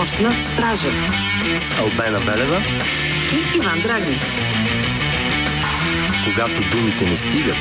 [0.00, 0.88] Нощна стража
[1.58, 2.62] с Албена Белева
[3.32, 4.16] и Иван Драгни.
[6.24, 7.56] Когато думите не стигат,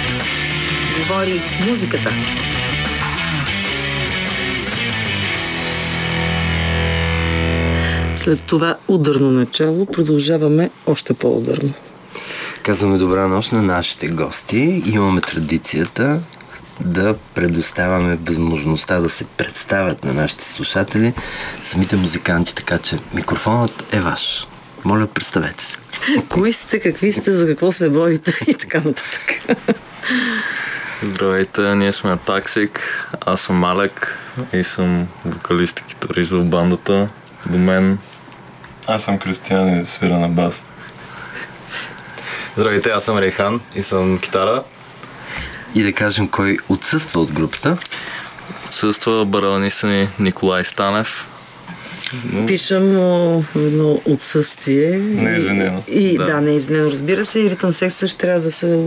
[0.97, 2.09] говори музиката.
[8.15, 11.73] След това ударно начало продължаваме още по-ударно.
[12.63, 14.83] Казваме добра нощ на нашите гости.
[14.85, 16.19] Имаме традицията
[16.81, 21.13] да предоставяме възможността да се представят на нашите слушатели
[21.63, 24.47] самите музиканти, така че микрофонът е ваш.
[24.83, 25.77] Моля, представете се.
[26.29, 29.57] Кои сте, какви сте, за какво се борите и така нататък.
[31.03, 34.17] Здравейте, ние сме Таксик, аз съм Малек
[34.53, 37.09] и съм вокалист и китарист в бандата.
[37.45, 37.97] До мен
[38.87, 40.65] аз съм Кристиян и свира на бас.
[42.57, 44.63] Здравейте, аз съм Рейхан и съм китара.
[45.75, 47.77] И да кажем кой отсъства от групата.
[48.67, 51.27] Отсъства баралниса ни Николай Станев.
[52.23, 52.45] Но...
[52.45, 52.83] Пишем
[53.55, 54.97] едно отсъствие.
[54.97, 55.83] Неизвинено.
[55.87, 56.25] И, да.
[56.25, 57.39] да, неизвинено, разбира се.
[57.39, 58.85] И ритъм секс също трябва да се...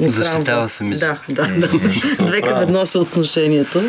[0.00, 0.96] Защитава се ми.
[0.96, 1.68] Да, да, да.
[2.20, 3.82] Две към едно са отношението.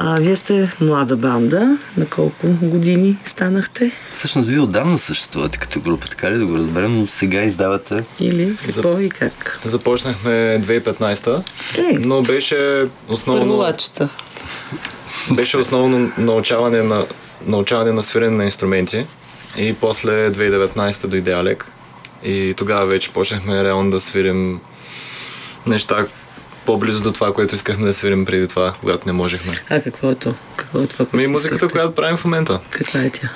[0.00, 1.78] А, вие сте млада банда.
[1.96, 3.92] На колко години станахте?
[4.12, 8.04] Всъщност вие отдавна съществувате като група, така ли да го разберем, но сега издавате...
[8.20, 9.00] Или какво Зап...
[9.00, 9.60] и как?
[9.64, 11.36] Започнахме 2015-та,
[11.82, 11.98] е.
[11.98, 13.42] но беше основно...
[13.42, 14.08] Първолачета.
[15.32, 17.06] Беше основно научаване на,
[17.46, 19.06] научаване на свирене на инструменти
[19.58, 21.72] и после 2019 дойде Алек
[22.24, 24.60] и тогава вече почнахме реално да свирим
[25.66, 26.06] неща,
[26.68, 29.52] по-близо до това, което искахме да свирим преди това, когато не можехме.
[29.70, 30.34] А какво е то?
[30.56, 31.06] Какво е това?
[31.12, 32.60] Ми музиката, която правим в момента.
[32.70, 33.30] Каква е тя?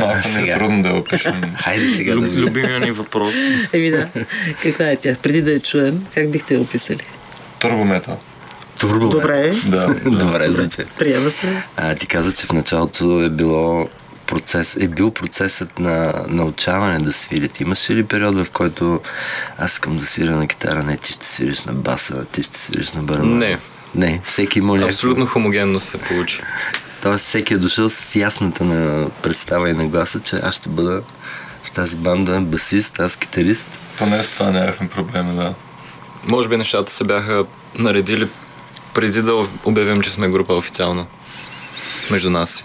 [0.00, 1.42] Малко ми е трудно да опишем.
[1.64, 3.34] Хайде сега Люб, да Любимия ни въпрос.
[3.72, 4.08] Еми да.
[4.62, 5.16] Каква е тя?
[5.22, 7.06] Преди да я чуем, как бихте я описали?
[7.58, 8.20] Турбометал.
[8.80, 9.08] Турбо.
[9.08, 9.52] Добре.
[9.66, 9.94] Да.
[10.04, 10.84] Добре, звучи.
[10.98, 11.62] Приема се.
[11.76, 13.88] А, ти каза, че в началото е било
[14.30, 17.62] процес, е бил процесът на научаване да свирите?
[17.62, 19.00] Имаше ли период, в който
[19.58, 22.92] аз искам да свиря на китара, не ти ще свириш на баса, ти ще свириш
[22.92, 23.38] на барабан?
[23.38, 23.58] Не.
[23.94, 24.88] Не, всеки има някакво...
[24.88, 26.40] Абсолютно хомогенно се получи.
[27.02, 31.02] Тоест всеки е дошъл с ясната на представа и на гласа, че аз ще бъда
[31.62, 33.66] в тази банда басист, аз китарист.
[33.98, 35.54] Поне с това нямахме проблеми, да.
[36.28, 37.44] Може би нещата се бяха
[37.78, 38.28] наредили
[38.94, 41.06] преди да обявим, че сме група официално
[42.10, 42.64] между нас.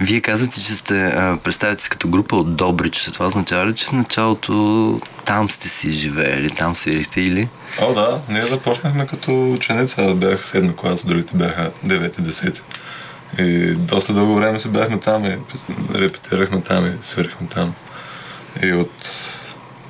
[0.00, 3.10] Вие казвате, че сте а, представяте се като група от Добрич.
[3.12, 7.48] Това означава ли, че в началото там сте си живеели, там свирихте или?
[7.80, 8.20] О, да.
[8.28, 10.14] Ние започнахме като ученица.
[10.14, 12.60] Бях седми клас, другите бяха 9-10.
[13.38, 15.38] И доста дълго време се бяхме там и
[15.94, 17.74] репетирахме там и свирихме там.
[18.62, 19.10] И от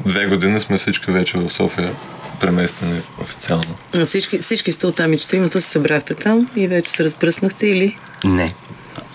[0.06, 1.92] две години сме всички вече в София
[2.40, 3.76] преместени официално.
[4.06, 7.98] всички, всички сте оттам и четиримата се събрахте там и вече се разпръснахте или?
[8.24, 8.54] Не.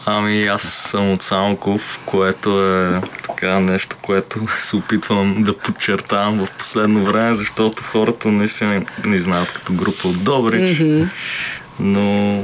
[0.06, 6.52] Ами аз съм от Самоков, което е така нещо, което се опитвам да подчертавам в
[6.58, 10.78] последно време, защото хората не се не, не знаят като група от Добрич.
[10.78, 11.08] Mm-hmm.
[11.80, 12.38] Но...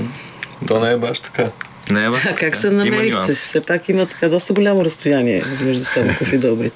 [0.68, 1.44] То не е баш така.
[1.90, 3.34] Не е баш А как се намерихте?
[3.34, 6.74] Все пак има така доста голямо разстояние между Самоков и Добрич.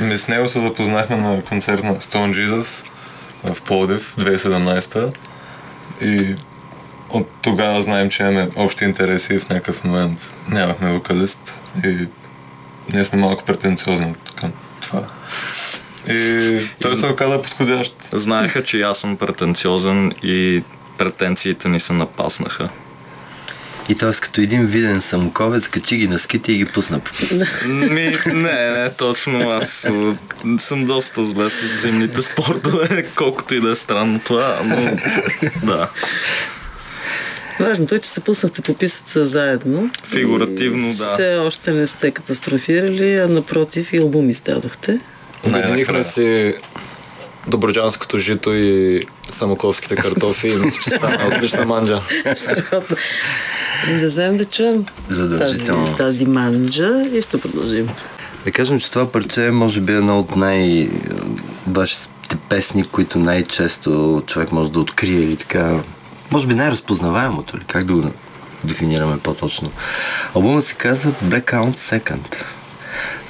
[0.00, 2.86] Ми с него се запознахме на концерт на Stone Jesus
[3.44, 5.12] в Плодив 2017
[6.02, 6.36] и
[7.10, 11.54] от тогава знаем, че имаме общи интереси и в някакъв момент нямахме вокалист
[11.84, 12.08] и
[12.92, 15.06] ние сме малко претенциозни към това.
[16.08, 17.94] И той се оказа подходящ.
[18.12, 20.62] Знаеха, че аз съм претенциозен и
[20.98, 22.68] претенциите ни се напаснаха.
[23.88, 24.12] И т.е.
[24.12, 27.12] като един виден самоковец, качи ги на ските и ги пусна по
[27.66, 29.50] Ми, не, не, точно.
[29.50, 29.88] Аз
[30.58, 34.96] съм доста зле с зимните спортове, колкото и да е странно това, но
[35.66, 35.88] да.
[37.60, 39.90] Важното е, че се пуснахте по писата заедно.
[40.04, 41.12] Фигуративно, да.
[41.14, 45.00] Все още не сте катастрофирали, а напротив и албум издадохте.
[45.46, 46.54] Обединихме си
[47.48, 52.00] Доброджанското жито и самоковските картофи и мисля, че стана отлична манджа.
[52.36, 52.96] Страхотно.
[54.00, 54.84] Да вземем да чуем
[55.38, 55.66] тази,
[55.96, 57.88] тази манджа и ще продължим.
[58.44, 60.88] Да кажем, че това парче е може би едно от най-
[61.66, 65.80] вашите песни, които най-често човек може да открие или така
[66.30, 68.10] може би най-разпознаваемото ли, как да го
[68.64, 69.72] дефинираме по-точно.
[70.34, 72.36] Албумът се казва Blackout Second.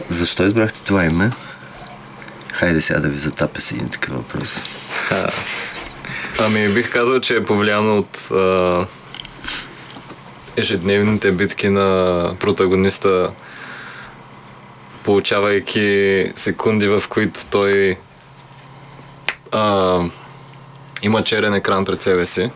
[0.08, 1.30] Защо избрахте това име?
[2.52, 4.60] Хайде сега да ви затапя с един такъв въпрос.
[6.38, 8.86] Ами бих казал, че е повлияно от а,
[10.56, 13.30] ежедневните битки на протагониста,
[15.04, 17.96] получавайки секунди, в които той
[19.52, 20.00] а,
[21.02, 22.50] има черен екран пред себе си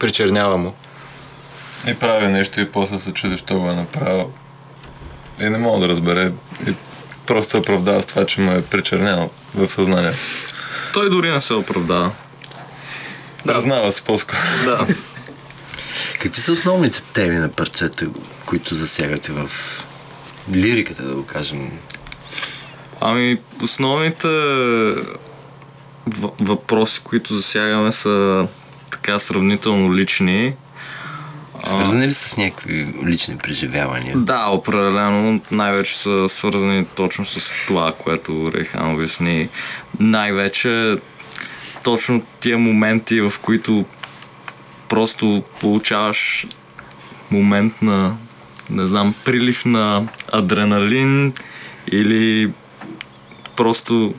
[0.00, 0.74] причернява му.
[1.86, 4.32] И прави нещо и после се чуди, що го е направил.
[5.40, 6.32] И не мога да разбере.
[6.68, 6.74] И
[7.26, 10.12] просто се оправдава с това, че му е причернял в съзнание.
[10.94, 12.12] Той дори не се оправдава.
[13.46, 13.54] Да.
[13.54, 14.38] Признава се по-скоро.
[14.64, 14.86] Да.
[16.20, 18.06] Какви са основните теми на парчета,
[18.46, 19.50] които засягате в
[20.52, 21.70] лириката, да го кажем?
[23.00, 24.28] Ами, основните
[26.40, 28.46] въпроси, които засягаме са
[28.90, 30.54] така сравнително лични.
[31.66, 34.16] Свързани ли с някакви лични преживявания?
[34.16, 35.40] Да, определено.
[35.50, 39.48] Най-вече са свързани точно с това, което Рейхан обясни.
[40.00, 40.96] Най-вече
[41.82, 43.84] точно тия моменти, в които
[44.88, 46.46] просто получаваш
[47.30, 48.16] момент на,
[48.70, 51.32] не знам, прилив на адреналин
[51.92, 52.50] или
[53.56, 54.14] просто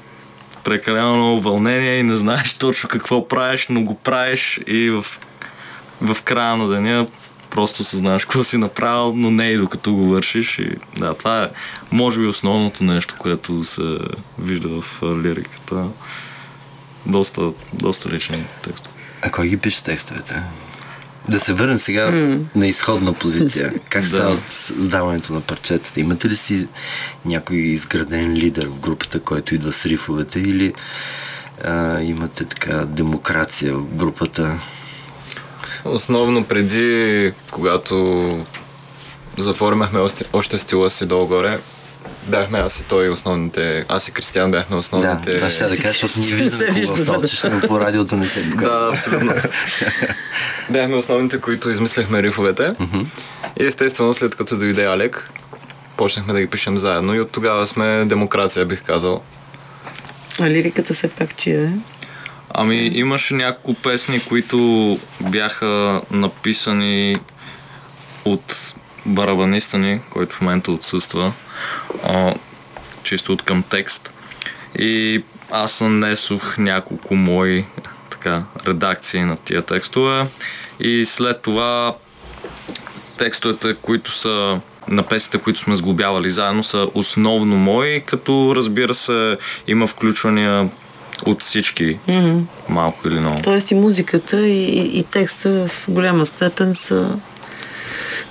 [0.63, 5.05] прекалено много вълнение и не знаеш точно какво правиш, но го правиш и в,
[6.01, 7.07] в края на деня
[7.51, 10.59] просто съзнаваш какво си направил, но не и докато го вършиш.
[10.59, 11.49] И, да, това е,
[11.91, 13.97] може би, основното нещо, което се
[14.39, 15.87] вижда в лириката.
[17.05, 18.89] Доста, доста личен текст.
[19.21, 20.43] А кой ги пише текстовете?
[21.31, 22.11] Да се върнем сега
[22.55, 23.73] на изходна позиция.
[23.89, 24.07] Как Да.
[24.07, 25.99] става създаването на парчетата?
[25.99, 26.67] Имате ли си
[27.25, 30.73] някой изграден лидер в групата, който идва с рифовете или
[31.63, 34.59] а, имате така демокрация в групата?
[35.85, 38.45] Основно преди, когато
[39.37, 41.59] заформяхме още, още стила си долу-горе,
[42.27, 45.37] бяхме аз и той основните, аз и Кристиан бяхме Да, основните...
[45.37, 47.05] това ще да кажа, защото ние виждаме да.
[47.05, 48.43] сочиш, но по радиото не се.
[48.43, 49.33] Да, абсолютно.
[50.69, 52.73] Бяхме основните, които измисляхме рифовете.
[53.59, 55.29] И естествено, след като дойде Алек,
[55.97, 59.21] почнахме да ги пишем заедно и от тогава сме демокрация, бих казал.
[60.41, 61.71] А лириката все пак чия е?
[62.53, 67.17] Ами имаше няколко песни, които бяха написани
[68.25, 68.73] от
[69.05, 71.33] барабаниста ни, който в момента отсъства,
[72.03, 72.33] а,
[73.03, 74.11] чисто от към текст.
[74.79, 77.65] И аз нанесох няколко мои
[78.09, 80.27] така, редакции на тия текстове
[80.79, 81.95] и след това
[83.17, 89.37] текстовете, които са на песните, които сме сглобявали заедно, са основно мои, като разбира се
[89.67, 90.69] има включвания
[91.25, 92.41] от всички, mm-hmm.
[92.69, 93.37] малко или много.
[93.43, 97.17] Тоест и музиката и, и, и текста в голяма степен са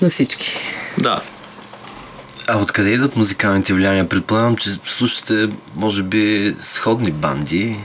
[0.03, 0.57] на всички.
[0.99, 1.21] Да,
[2.53, 4.09] А откъде идват музикалните влияния?
[4.09, 7.77] Предполагам, че слушате, може би, сходни банди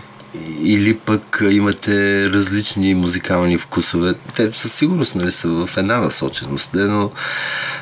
[0.60, 4.14] или пък имате различни музикални вкусове.
[4.36, 7.12] Те със сигурност нали, са в една насоченост, не, но,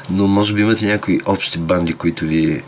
[0.09, 2.61] но може би имате някои общи банди, които ви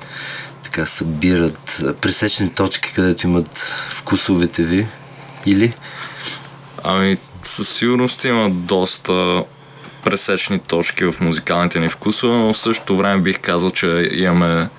[0.64, 4.88] така събират пресечни точки, където имат вкусовете ви.
[5.46, 5.74] Или?
[6.84, 9.44] ами със сигурност има доста
[10.06, 14.70] пресечни точки в музикалните ни вкусове, но в същото време бих казал, че имаме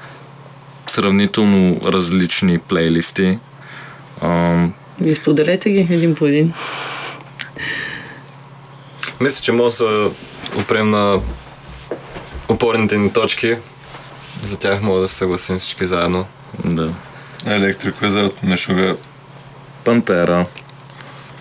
[0.87, 3.39] сравнително различни плейлисти.
[4.23, 6.53] Ам, Вие споделете ги един по един.
[9.21, 10.11] Мисля, че може да
[10.57, 11.21] опрем на
[12.49, 13.57] опорните ни точки.
[14.43, 16.27] За тях мога да се съгласим всички заедно.
[16.65, 16.93] да.
[17.47, 18.97] Електрико Wizard, Мешуга,
[19.85, 20.47] Пантера.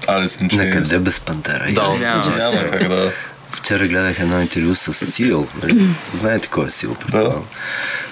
[0.08, 0.56] Алис in Chains.
[0.66, 1.66] Накъде без пантера?
[1.72, 2.38] Да, няма.
[2.38, 3.12] Няма как да.
[3.56, 5.48] Вчера гледах едно интервю с Сил.
[5.64, 5.88] Нали?
[6.14, 7.44] Знаете кой е Сил, предполагам.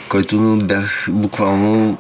[0.10, 1.98] Който бях буквално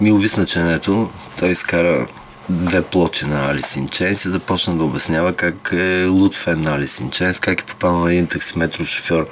[0.00, 1.10] ми увисна ченето.
[1.38, 2.06] Той изкара
[2.48, 7.08] две плочи на in Chains и започна да обяснява как е луд фен на in
[7.08, 9.28] Chains, как е попаднал един таксиметров шофьор,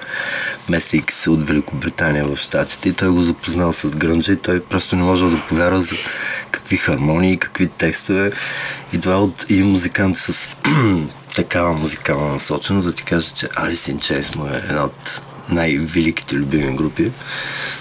[0.68, 4.96] местейки се от Великобритания в Штатите и той го запознал с грънджа и той просто
[4.96, 5.94] не можел да повярва за
[6.50, 8.32] какви хармонии, какви текстове.
[8.92, 10.50] И това от един музикант с
[11.34, 16.36] такава музикална насоченост, да ти кажа, че Alice in Chains му е една от най-великите
[16.36, 17.12] любими групи.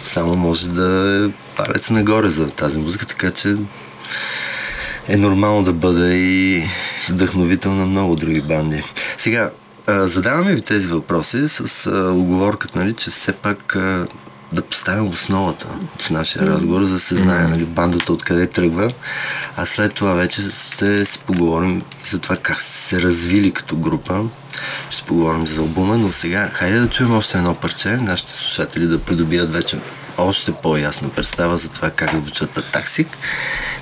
[0.03, 3.55] Само може да е палец нагоре за тази музика, така че
[5.07, 6.63] е нормално да бъде и
[7.09, 8.83] вдъхновител на много други банди.
[9.17, 9.49] Сега,
[9.87, 13.77] задаваме ви тези въпроси с оговорката, нали, че все пак
[14.51, 15.67] да поставим основата
[15.99, 18.91] в нашия разговор, за да се знае нали, бандата откъде тръгва,
[19.57, 24.23] а след това вече ще си поговорим за това как сте се развили като група.
[24.89, 28.99] Ще поговорим за албума, но сега хайде да чуем още едно парче, нашите слушатели да
[28.99, 29.77] придобият вече
[30.17, 33.17] още по-ясна представа за това как звучат на таксик.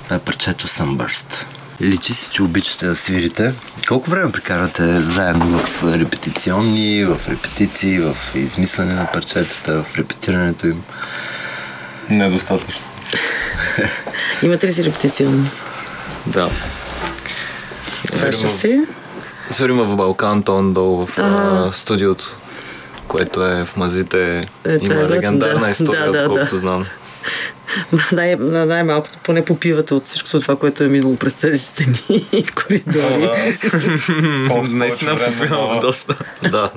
[0.04, 1.57] Това е парчето Sunburst.
[1.82, 3.54] Личи си, че обичате да свирите.
[3.88, 10.82] Колко време прекарате заедно в репетиционни, в репетиции, в измислене на парчетата, в репетирането им?
[12.10, 12.84] Недостатъчно.
[14.42, 15.46] Имате ли си репетиционно?
[16.26, 16.50] Да.
[18.10, 18.80] Свършва си?
[19.50, 22.36] Свирим в Балкан, тон долу в а, студиото,
[23.08, 24.38] което е в мазите.
[24.38, 25.70] Е, това е Има готино, легендарна да.
[25.70, 26.58] история, Да, да, отколкото да.
[26.58, 26.86] знам.
[28.12, 32.46] Най- на най-малкото поне попивате от всичкото това, което е минало през тези стени и
[32.46, 33.28] коридори.
[34.68, 36.16] Наистина попивам доста.
[36.42, 36.70] Да.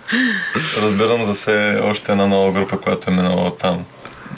[0.82, 3.86] Разбирам за се още една нова група, която е минала там.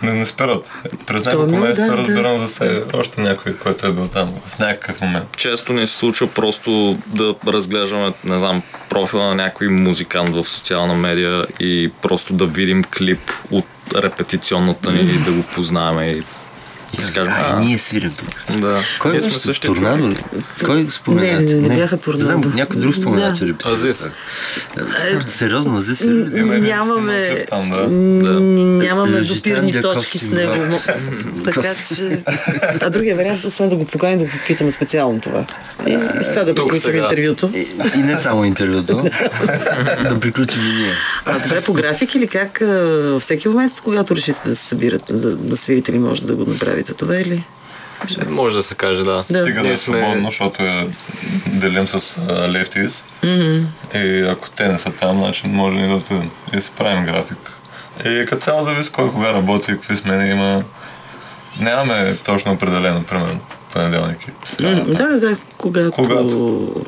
[0.03, 0.71] Не, не спират.
[1.05, 1.97] През няколко много, месеца да, да.
[1.97, 5.37] разбирам за се още някой, който е бил там в някакъв момент.
[5.37, 10.93] Често ни се случва просто да разглеждаме, не знам, профила на някой музикант в социална
[10.93, 13.65] медия и просто да видим клип от
[13.95, 16.23] репетиционната ни и да го познаваме и
[16.99, 18.57] да си кажем, А, а, ние свирим тук.
[18.61, 20.15] да, Кой ние сме същия Торнадо?
[20.65, 21.39] Кой спомена?
[21.39, 22.23] Не, не, не бяха Торнадо.
[22.25, 23.71] Знам, някой друг спомена, че репетира.
[23.71, 24.09] Азис.
[24.77, 27.87] Е, Сериозно, Азис е Нямаме, снимачък там, да.
[27.89, 28.39] н-
[28.83, 30.53] нямаме допирни точки с него.
[31.43, 31.61] така
[31.95, 32.23] че...
[32.81, 35.45] А другия вариант, освен да го поканим, да го попитаме специално това.
[35.87, 37.51] И, и с това да приключим интервюто.
[37.55, 39.03] И, и не само интервюто.
[40.09, 40.93] да приключим и ние.
[41.25, 42.61] А това е по график или как
[43.19, 46.82] всеки момент, когато решите да се събирате, да, да свирите ли може да го направите
[46.83, 47.43] това или...
[48.29, 49.23] Може да се каже, да.
[49.29, 49.43] Да.
[49.43, 50.87] Стига да е свободно, защото е,
[51.47, 53.05] делим с лефтис.
[53.95, 56.31] И ако те не са там, значи може и да отидем.
[56.57, 57.51] И си правим график.
[58.05, 60.63] И като цяло зависи кой кога работи, какви смени има.
[61.59, 63.39] Нямаме точно определено, примерно,
[63.73, 64.93] понеделник и сряда.
[64.93, 65.91] Да, да, когато...
[65.91, 66.85] Когато.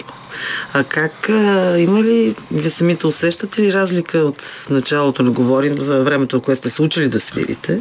[0.73, 6.03] А как, а, има ли, вие самите усещате ли разлика от началото, не говорим за
[6.03, 7.79] времето, което сте се учили да свирите,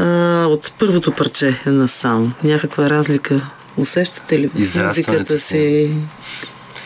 [0.00, 0.04] а,
[0.46, 2.34] от първото парче насам?
[2.44, 4.54] Някаква разлика усещате ли в
[4.86, 5.90] музиката си?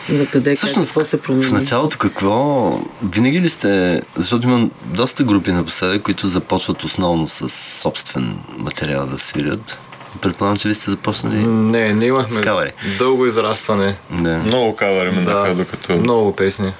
[0.09, 1.45] На къде, Всъщност, какво се промени?
[1.45, 2.71] в началото какво...
[3.03, 4.01] Винаги ли сте...
[4.17, 7.49] Защото имам доста групи напоследък, които започват основно с
[7.81, 9.79] собствен материал да свирят.
[10.21, 11.35] Предполагам, че ви сте започнали...
[11.47, 12.71] Не, не имахме С кавари.
[12.97, 13.95] дълго израстване.
[14.11, 14.37] Да.
[14.37, 16.73] Много кавари минаха, Да, докато много песни.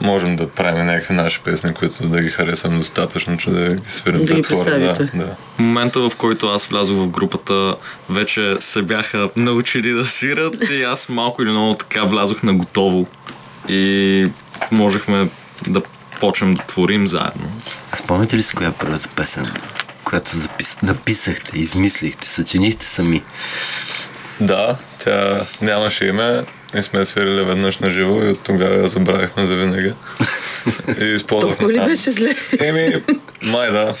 [0.00, 4.24] Можем да правим някакви наши песни, които да ги харесвам достатъчно, че да ги свирим
[4.24, 4.70] Да пред хора.
[4.70, 5.36] Да, да.
[5.56, 7.76] В момента, в който аз влязох в групата,
[8.10, 13.06] вече се бяха научили да свират и аз малко или много така влязох на готово.
[13.68, 14.28] И
[14.70, 15.28] можехме
[15.68, 15.82] да
[16.20, 17.52] почнем да творим заедно.
[17.92, 19.52] А спомняте ли си коя първата песен,
[20.04, 20.76] която запис...
[20.82, 23.22] написахте, измислихте, съчинихте сами?
[24.40, 26.42] Да, тя нямаше име
[26.78, 29.92] и сме свирили веднъж на живо и от тогава я забравихме за винаги.
[31.00, 32.34] И използвахме Толкова ли беше зле?
[32.60, 33.02] Еми,
[33.42, 33.94] май да.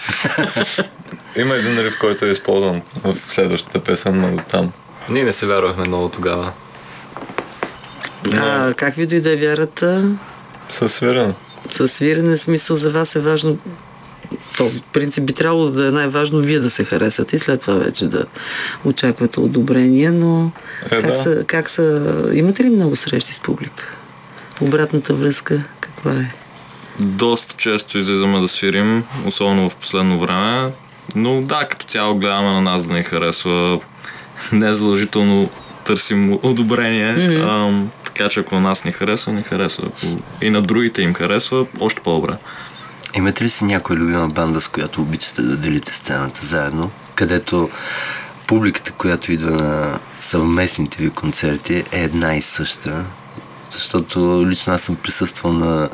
[1.36, 4.72] Има един риф, който е използван в следващата песен, но там.
[5.08, 6.52] Ние не се вярвахме много тогава.
[8.34, 10.10] А, как ви дойде вярата?
[10.72, 11.34] Със свирена.
[11.72, 13.58] Със свирене смисъл за вас е важно
[14.60, 17.74] то, в принцип би трябвало да е най-важно вие да се харесате и след това
[17.74, 18.24] вече да
[18.84, 20.50] очаквате одобрение, но
[20.86, 21.16] Е, как, да.
[21.16, 22.12] са, как са...
[22.34, 23.96] Имате ли много срещи с публика?
[24.60, 26.32] Обратната връзка каква е?
[26.98, 30.70] Доста често излизаме да свирим, особено в последно време.
[31.16, 33.80] Но да, като цяло гледаме на нас да ни харесва.
[34.52, 35.50] Не задължително
[35.84, 37.14] търсим одобрение.
[37.14, 37.66] Mm-hmm.
[37.66, 39.86] Ам, така че ако на нас ни харесва, ни харесва.
[39.86, 40.06] Ако
[40.42, 42.32] и на другите им харесва, още по-добре.
[43.14, 47.70] Имате ли си някоя любима банда, с която обичате да делите сцената заедно, където
[48.46, 53.04] публиката, която идва на съвместните ви концерти е една и съща?
[53.70, 55.88] Защото лично аз съм присъствал на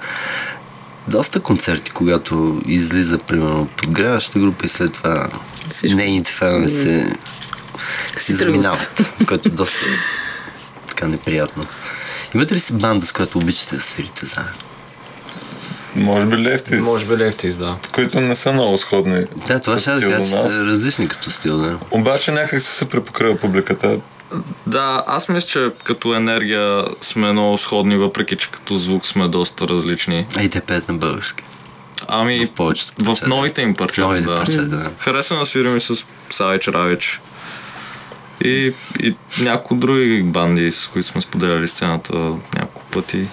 [1.09, 5.29] доста концерти, когато излиза, примерно, подгряваща група и след това
[5.71, 5.97] Всичко.
[5.97, 7.17] нейните фенове се,
[8.17, 8.39] тръгват.
[8.39, 9.85] заминават, което е доста
[10.89, 11.65] така неприятно.
[12.35, 14.66] Имате ли си банда, с която обичате да свирите заедно?
[15.97, 17.77] Може би лефти, Може би Лефтис, да.
[17.93, 19.25] които не са много сходни.
[19.49, 21.79] Да, това ще да кажа, че сте различни като стил, да.
[21.91, 23.99] Обаче някак се препокрива публиката.
[24.67, 29.69] Да, аз мисля, че като енергия сме много сходни, въпреки че като звук сме доста
[29.69, 30.27] различни.
[30.37, 31.45] А и те пеят на български.
[32.09, 34.35] Ами, В повечето в новите им парчета, Новите да.
[34.35, 34.91] парчета, да.
[34.99, 35.95] Харесвам да свирим и с
[36.31, 37.21] Савич Равич.
[38.45, 38.73] И,
[39.03, 42.13] и някои други банди, с които сме споделяли сцената
[42.55, 43.27] няколко пъти.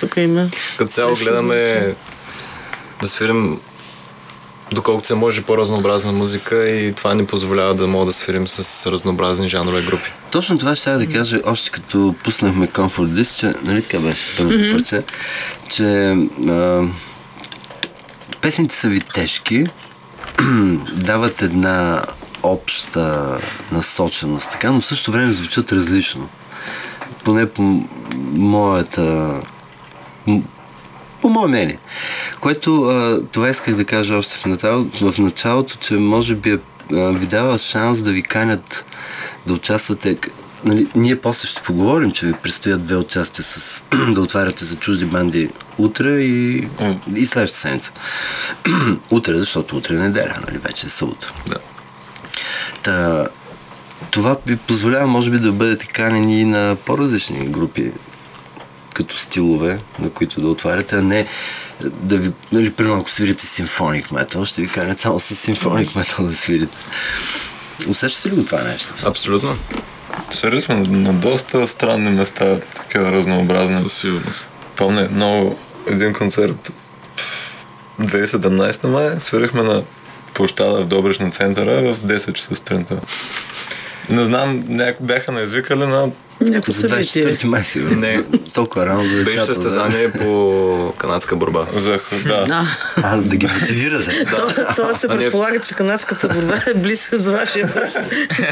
[0.00, 0.48] Тук има...
[0.78, 1.94] Като цяло гледаме
[3.02, 3.58] да свирим
[4.72, 9.48] доколкото се може по-разнообразна музика и това ни позволява да мога да свирим с разнообразни
[9.48, 10.12] жанрове групи.
[10.30, 14.58] Точно това ще да кажа, още като пуснахме Comfort Disc, че, нали така беше първото
[14.58, 14.76] mm-hmm.
[14.76, 15.02] парче,
[15.70, 16.16] че
[16.48, 16.82] а,
[18.40, 19.64] песните са ви тежки,
[20.92, 22.02] дават една
[22.42, 23.38] обща
[23.72, 26.28] насоченост, така, но в същото време звучат различно.
[27.24, 27.82] Поне по
[28.32, 29.34] моята
[31.22, 31.78] по мое мнение.
[32.40, 36.58] Което а, това исках да кажа още в началото, в началото че може би е,
[36.92, 38.84] ви дава шанс да ви канят
[39.46, 40.18] да участвате.
[40.64, 43.82] Нали, ние после ще поговорим, че ви предстоят две участия с,
[44.14, 46.68] да отваряте за чужди банди утре и,
[47.16, 47.92] и следващата седмица.
[49.10, 51.32] утре, защото утре е неделя, нали, вече е събота.
[51.48, 51.56] Да.
[52.82, 53.26] Та,
[54.10, 57.92] това ви позволява, може би, да бъдете канени и на по-различни групи,
[58.98, 61.26] като стилове, на които да отваряте, а не
[61.80, 66.26] да ви, нали, примерно, ако свирите симфоник метал, ще ви канят само с симфоник метал
[66.26, 66.76] да свирите.
[67.88, 68.94] Усещате ли го това нещо?
[69.06, 69.56] Абсолютно.
[70.30, 73.78] Свирили сме на, на доста странни места, такива разнообразни.
[73.78, 74.48] Със сигурност.
[74.76, 76.72] Помня много един концерт
[78.00, 79.82] 2017 май, свирихме на
[80.34, 83.00] площада в Добрична центъра в 10 часа сутринта.
[84.10, 84.96] Не знам, няк...
[85.00, 86.08] бяха наизвикали на
[86.40, 87.24] Някакво За събитие.
[87.24, 87.96] 24 май сигурно.
[88.00, 88.22] Не.
[88.54, 89.54] Толкова рано за Беше децата.
[89.54, 91.66] състезание по канадска борба.
[91.74, 92.00] за...
[92.26, 92.34] Да.
[92.34, 92.66] А, Да.
[93.02, 94.24] А, да ги мотивирате.
[94.26, 97.98] то, това се предполага, че канадската борба е близка до вашия пръст.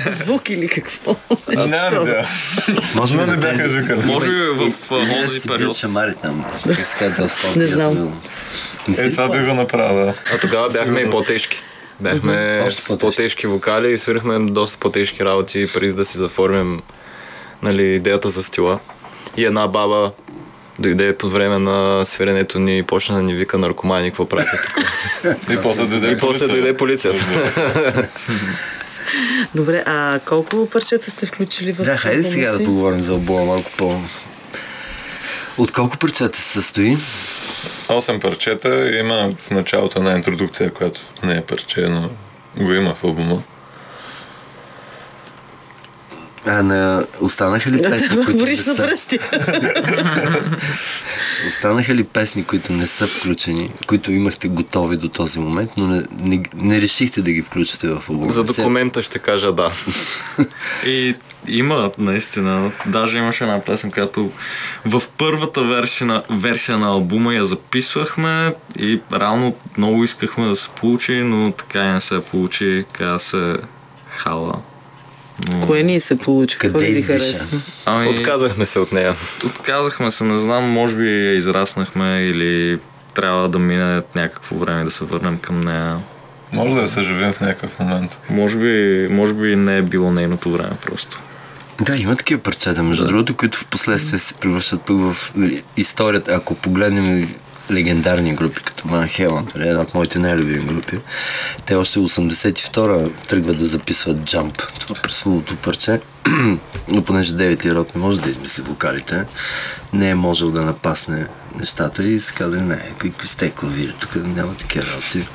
[0.08, 1.16] Звук или какво?
[1.48, 2.26] Нямам идея.
[2.94, 4.00] Може би не бяха извикали.
[4.04, 5.76] Може би в да този период.
[7.56, 8.20] Не знам.
[8.98, 10.14] Е, това би го направил, да.
[10.34, 11.62] А тогава бяхме и по-тежки.
[12.00, 13.06] Бяхме Още с по-тежки.
[13.06, 16.82] по-тежки вокали и свирихме доста по-тежки работи преди да си заформим
[17.62, 18.78] нали, идеята за стила.
[19.36, 20.12] И една баба
[20.78, 24.84] дойде по време на свиренето ни и почна да ни вика наркомани, какво правите тук.
[25.50, 27.24] И после дойде И после дойде полицията.
[29.54, 33.70] Добре, а колко парчета сте включили в Да, хайде сега да поговорим за албума малко
[33.76, 34.00] по...
[35.58, 36.96] От колко парчета се състои?
[37.88, 42.10] 8 парчета има в началото една интродукция, която не е парче, но
[42.56, 43.42] го има в албума.
[46.46, 47.06] А на...
[47.20, 48.82] Останаха ли песни, които не Бориш на са...
[48.82, 49.18] пръсти.
[51.48, 56.02] Останаха ли песни, които не са включени, които имахте готови до този момент, но не,
[56.20, 58.32] не, не решихте да ги включите в албума?
[58.32, 59.72] За документа ще кажа да.
[60.86, 61.14] И
[61.48, 62.72] има, наистина.
[62.86, 64.30] Даже имаше една песен, която
[64.84, 70.68] в първата версия на, версия на албума я записвахме и реално много искахме да се
[70.68, 72.84] получи, но така и не се получи.
[72.92, 73.56] Каза се
[74.08, 74.54] Хала.
[75.66, 76.58] Кое ни се получи?
[76.58, 77.60] Какво Къде ли ви харесва?
[77.86, 79.14] Ами, Отказахме се от нея.
[79.46, 82.78] Отказахме се, не знам, може би я израснахме или
[83.14, 85.98] трябва да мине някакво време да се върнем към нея.
[86.52, 88.18] Може да я съживим в някакъв момент.
[88.30, 91.20] Може би, може би не е било нейното време просто.
[91.80, 93.08] Да, има такива парчета, между да.
[93.08, 95.32] другото, които в последствие се превръщат пък в
[95.76, 96.34] историята.
[96.34, 97.28] Ако погледнем и
[97.70, 100.98] легендарни групи, като Van Halen, нали, една от моите най-любими групи,
[101.66, 106.00] те още 82-а тръгват да записват Jump, това пресловото парче,
[106.88, 109.24] но понеже Девит Лирот не може да измисли вокалите,
[109.92, 111.26] не е можел да напасне
[111.58, 115.28] нещата и се казали, не, какви сте клавири, тук няма такива работи.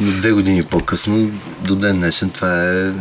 [0.00, 2.92] Но две години по-късно, до ден днешен, това е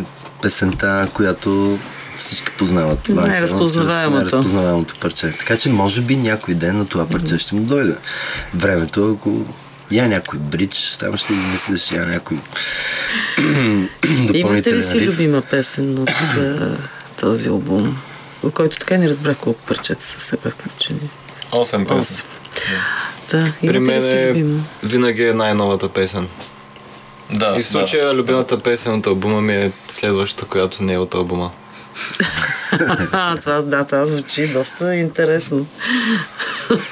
[0.42, 1.80] песента, която
[2.20, 3.08] всички познават.
[3.08, 4.16] Halen, Най-разпознаваемото.
[4.16, 5.32] Най-разпознаваемото парче.
[5.32, 7.96] Така че може би някой ден на това парче ще му дойде.
[8.56, 9.46] Времето, ако
[9.92, 12.38] я някой бридж, там ще измислиш, я някой
[14.34, 15.08] Имате ли си риф.
[15.10, 16.12] любима песен от
[17.20, 17.98] този албум?
[18.54, 21.00] Който така и не разбрах колко парчета са все пак включени.
[21.52, 22.00] 8 песни.
[22.00, 22.26] Осем.
[23.32, 24.46] Да, При мен е
[24.84, 26.28] винаги е най-новата песен.
[27.32, 31.14] Да, И в случая любимата песен от албума ми е следващата, която не е от
[31.16, 31.52] албума.
[33.12, 35.66] А, това, да, това звучи доста интересно.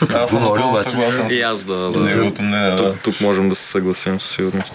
[0.01, 0.17] да.
[0.17, 1.99] Аз съм Говори напълно обаче съгласен И с аз да, да.
[1.99, 2.77] неговото мнение, да.
[2.83, 4.73] Тук, тук можем да се съгласим със сигурност.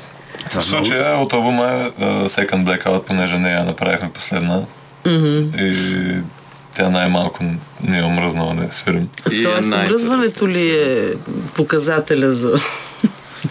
[0.50, 4.60] Това В много- случая от албума е uh, Second Blackout, понеже не я направихме последна.
[5.58, 6.16] И
[6.74, 7.44] тя най-малко
[7.82, 9.08] не е омръзнала да я свирим.
[9.30, 11.12] И Тоест, е обръзването ли е
[11.54, 12.60] показателя за...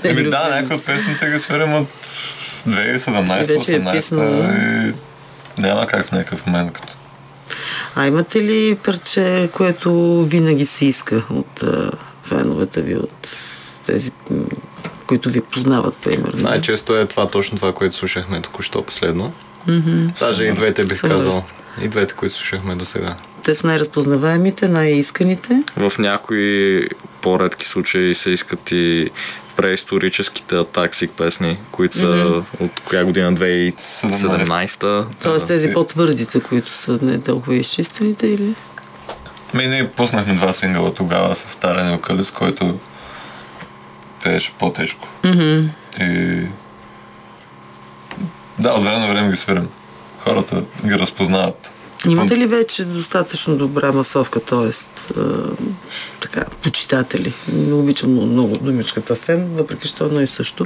[0.03, 1.87] Еми да, някои от песните ги свирим от
[2.67, 4.43] 2017-2018 Вече е писнало.
[4.43, 4.93] и
[5.59, 6.93] няма как в някакъв момент като
[7.95, 11.91] А имате ли парче, което винаги се иска от а,
[12.23, 13.37] феновете ви, от
[13.85, 14.11] тези,
[15.07, 16.43] които ви познават, примерно?
[16.49, 19.33] Най-често е това точно това, което слушахме току-що последно.
[20.19, 21.43] Даже и двете бих казал.
[21.81, 23.15] И двете, които слушахме до сега.
[23.43, 25.63] Те са най-разпознаваемите, най-исканите.
[25.77, 26.87] В някои
[27.21, 29.09] по-редки случаи се искат и
[29.61, 33.33] преисторическите атаксик песни, които са от коя година?
[33.33, 35.73] 2017 Тоест тези Е.
[35.73, 38.55] по-твърдите, които са не толкова изчистените или?
[39.53, 42.79] Ми ние пуснахме два сингъла тогава с Старен Евкалис, който
[44.23, 45.07] пееше по-тежко.
[45.99, 46.41] И...
[48.59, 49.67] Да, от време на време ги свирим.
[50.23, 51.71] Хората ги разпознават.
[52.07, 54.69] Имате ли вече достатъчно добра масовка, т.е.
[56.21, 57.33] така, почитатели?
[57.53, 60.65] Не обичам много думичката фен, въпреки че е едно и също.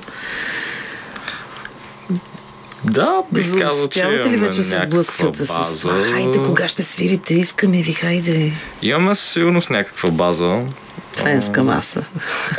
[2.84, 5.80] Да, бих казал, че Успявате ли вече се сблъсквате с база.
[5.80, 6.04] това?
[6.04, 7.34] Хайде, кога ще свирите?
[7.34, 8.52] Искаме ви, хайде.
[8.82, 10.60] Имаме със сигурност някаква база.
[11.16, 12.04] Фенска маса.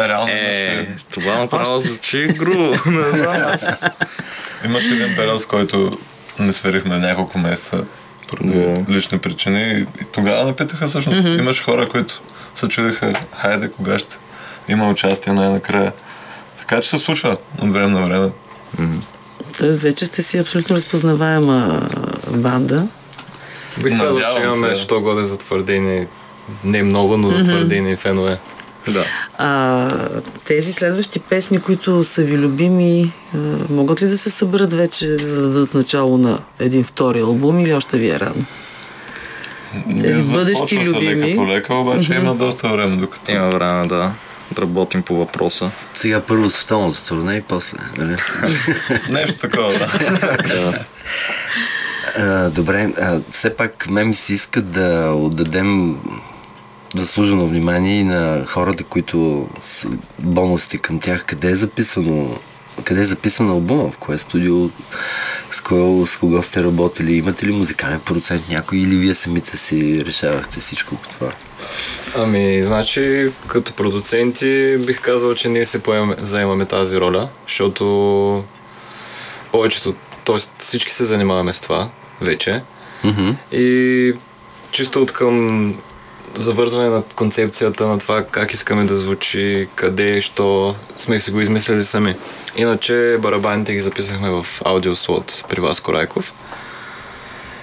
[0.00, 2.74] Реално Е, това направо звучи грубо.
[2.90, 3.56] Не знам
[4.64, 5.98] имаше един период, в който
[6.38, 7.84] не свирихме няколко месеца
[8.28, 8.92] поради Да.
[8.92, 11.18] лични причини и, и тогава напитаха всъщност.
[11.18, 11.38] Mm-hmm.
[11.38, 12.20] Имаше хора, които
[12.54, 14.16] се чудеха, хайде, кога ще
[14.68, 15.92] има участие най-накрая.
[16.58, 18.30] Така че се случва от време на време.
[19.58, 21.88] Тоест вече сте си абсолютно разпознаваема
[22.30, 22.86] банда.
[23.82, 24.82] Бих казал, че имаме се.
[24.82, 26.06] що годе затвърдени,
[26.64, 28.38] не много, но затвърдени фенове.
[28.88, 29.04] Да.
[29.38, 29.90] А
[30.44, 33.38] тези следващи песни, които са ви любими, а,
[33.70, 37.74] могат ли да се съберат вече, за да дадат начало на един втори албум или
[37.74, 38.44] още ви е рано?
[40.00, 41.14] Тези И бъдещи любими.
[41.14, 42.20] Лека по лека, обаче mm-hmm.
[42.20, 43.32] има доста време, докато...
[43.32, 44.12] Има време да
[44.58, 45.70] работим по въпроса.
[45.94, 48.16] Сега първо световното турне и после, нали?
[49.10, 49.72] Нещо такова,
[50.48, 50.84] да.
[52.18, 55.96] А, добре, а, все пак мен ми се иска да отдадем
[56.94, 61.24] заслужено внимание и на хората, които са бонусите към тях.
[61.24, 62.38] Къде е записано
[62.84, 64.68] къде е записан албума, в кое студио,
[65.50, 70.04] с, кое, с кого сте работили, имате ли музикален процент някой или вие самите си
[70.06, 71.32] решавахте всичко това?
[72.16, 78.44] Ами, значи, като продуценти бих казал, че ние се поемаме, заемаме тази роля, защото
[79.52, 80.36] повечето, т.е.
[80.58, 81.88] всички се занимаваме с това
[82.20, 82.62] вече.
[83.04, 83.30] Мгм.
[83.52, 84.12] И
[84.70, 85.74] чисто от към
[86.36, 91.84] завързване на концепцията на това как искаме да звучи, къде, що сме си го измислили
[91.84, 92.16] сами.
[92.56, 96.34] Иначе барабаните ги записахме в аудиослот при Васко Райков.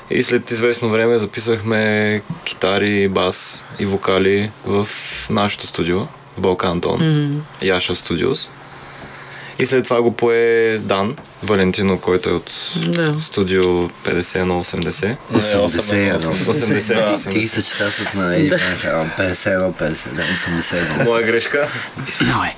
[0.10, 4.88] И след известно време записахме китари, бас и вокали в
[5.30, 6.00] нашото студио,
[6.38, 7.66] в Балкан Тон, mm-hmm.
[7.66, 8.50] Яша Студиос.
[9.62, 10.38] И след това го пое
[10.78, 13.16] Дан Валентино, който е от Да.
[13.22, 15.16] студио 51-80.
[15.34, 16.18] 81.
[16.20, 17.32] 80.
[17.32, 21.06] Ти ги съчета с на Еди Бенхам, 51, 50, да, 81.
[21.06, 21.68] Моя грешка.
[22.08, 22.50] Извинявай.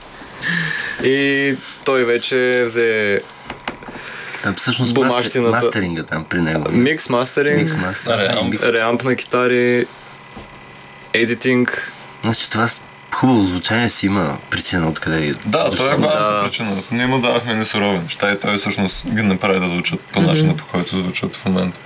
[1.04, 3.22] И той вече взе
[4.44, 5.42] Там всъщност Бумащината.
[5.42, 6.66] мастер, мастеринга там при него.
[6.72, 8.08] микс мастеринг, Микс.
[8.08, 8.64] Реамп.
[8.64, 9.86] реамп на китари,
[11.14, 11.92] едитинг.
[12.24, 12.68] Значи това
[13.14, 15.32] хубаво звучание си има причина откъде е.
[15.46, 16.44] Да, това е главната Да.
[16.44, 16.72] причина.
[16.92, 20.56] Ние му давахме ни сурови неща и той всъщност ги направи да звучат по начина,
[20.58, 21.80] по който звучат в момента.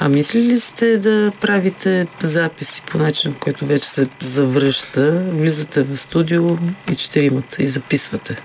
[0.00, 5.22] А мислили ли сте да правите записи по начин, който вече се завръща?
[5.32, 6.48] Влизате в студио
[6.92, 8.36] и четиримата и записвате.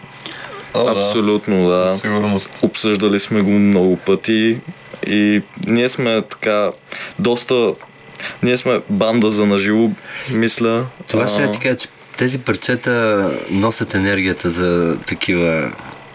[0.74, 1.92] О, Абсолютно, да.
[1.92, 2.50] Със сигурност.
[2.62, 4.60] Обсъждали сме го много пъти
[5.08, 6.72] и ние сме така
[7.20, 7.74] доста...
[8.44, 9.92] Ние сме банда за наживо,
[10.32, 10.86] мисля.
[11.08, 15.72] Това ще А, я ти кажа, че тези парчета носят енергията за такива,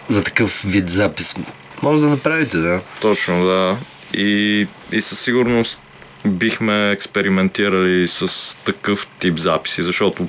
[0.09, 1.35] за такъв вид запис.
[1.81, 2.79] Може да направите, да.
[3.01, 3.77] Точно, да.
[4.13, 5.79] И, и със сигурност
[6.25, 10.27] бихме експериментирали с такъв тип записи, защото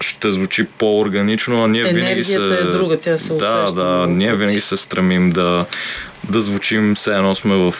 [0.00, 2.34] ще звучи по-органично, а ние винаги се...
[2.34, 5.66] Енергията е друга, тя се Да, усеща да, ние винаги се стремим да,
[6.30, 7.74] да звучим все едно сме в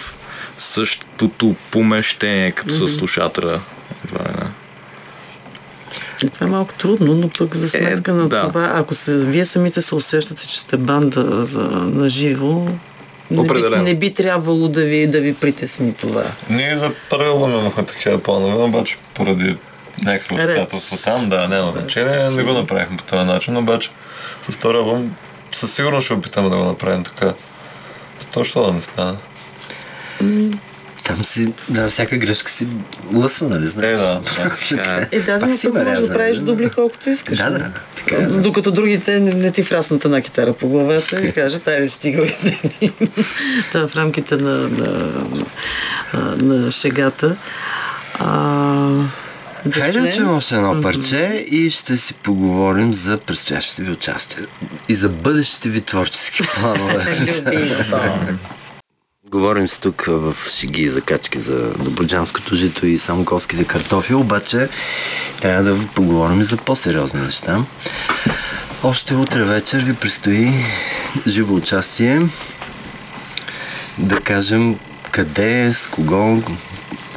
[0.59, 2.99] същото помещение, като mm-hmm.
[2.99, 3.61] слушателя.
[4.09, 4.33] Това е,
[6.27, 6.45] да.
[6.45, 8.49] Е малко трудно, но пък за сметка Е, на да.
[8.49, 12.69] това, ако се, вие самите се усещате, че сте банда за наживо,
[13.31, 16.25] не би, не би трябвало да ви, да ви притесни това.
[16.51, 19.57] Ние за първо имахме такива планове, обаче поради
[20.05, 23.91] някакво обстоятелство там, да, няма значение, не го направихме по този начин, обаче
[24.43, 25.17] с втория албум
[25.55, 27.35] със сигурност ще опитаме да го направим така.
[28.33, 29.17] То що да не стане?
[31.05, 32.67] Там си, да, всяка грешка си
[33.15, 33.89] лъсва, нали знаеш?
[33.89, 34.21] Е, да.
[34.69, 36.43] Така Е, да, но има можеш да правиш да.
[36.43, 37.39] дубли колкото искаш.
[37.39, 38.27] Да, да, така е.
[38.27, 42.27] Докато другите не, не ти фраснат една китара по главата и кажат, айде стига.
[43.73, 45.13] Това е в рамките на, на,
[46.15, 47.37] на, на шегата.
[48.15, 48.89] А,
[49.71, 54.47] Хайде да чуем още едно парче и ще си поговорим за предстоящите ви участия
[54.89, 57.07] и за бъдещите ви творчески планове.
[59.33, 64.69] Говорим си тук в шеги и закачки за доброджанското жито и самоковските картофи, обаче
[65.41, 67.65] трябва да поговорим и за по-сериозни неща.
[68.83, 70.53] Още утре вечер ви предстои
[71.27, 72.21] живо участие.
[73.99, 74.79] Да кажем
[75.11, 76.43] къде, с кого,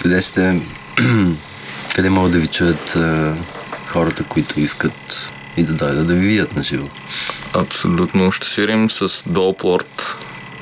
[0.01, 0.61] къде ще...
[1.95, 2.97] къде могат да ви чуят
[3.87, 6.87] хората, които искат и да дойдат да ви видят на живо.
[7.53, 8.31] Абсолютно.
[8.31, 10.17] Ще свирим с Долплорд,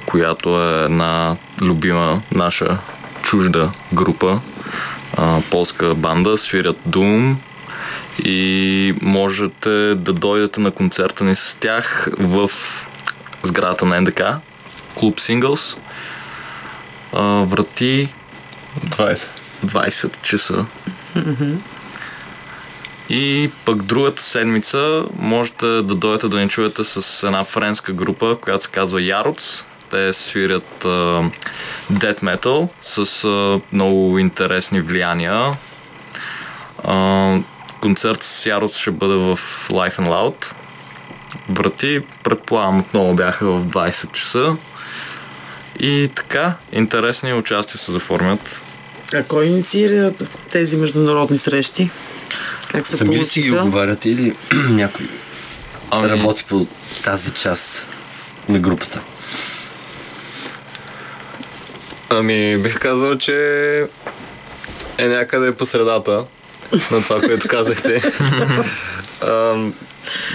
[0.05, 2.77] която е една любима наша
[3.21, 4.39] чужда група,
[5.17, 7.35] а, полска банда, свирят Doom
[8.23, 12.51] и можете да дойдете на концерта ни с тях в
[13.43, 14.21] сградата на НДК
[14.95, 15.77] клуб Singles.
[17.13, 18.09] А, врати
[18.85, 19.27] 20.
[19.65, 20.65] 20 часа.
[23.09, 28.63] И пък другата седмица можете да дойдете да ни чуете с една френска група, която
[28.63, 29.63] се казва Яроц.
[29.93, 30.83] Те свирят
[31.91, 35.57] death metal с а, много интересни влияния.
[36.83, 37.37] А,
[37.81, 40.53] концертът с Яроц ще бъде в Life and Loud.
[41.49, 44.55] Врати, предполагам, отново бяха в 20 часа.
[45.79, 48.61] И така, интересни участия се заформят.
[49.13, 50.11] А кой инициира
[50.51, 51.89] тези международни срещи?
[52.71, 53.67] Как се Сами ли си ги получиха?
[53.67, 54.35] оговаряте или
[54.69, 55.09] някой
[55.91, 56.67] Ами, работи по
[57.03, 57.87] тази част
[58.49, 59.01] на групата?
[62.13, 63.35] Ами, бих казал, че
[64.97, 66.23] е някъде по средата
[66.91, 68.01] на това, което казахте.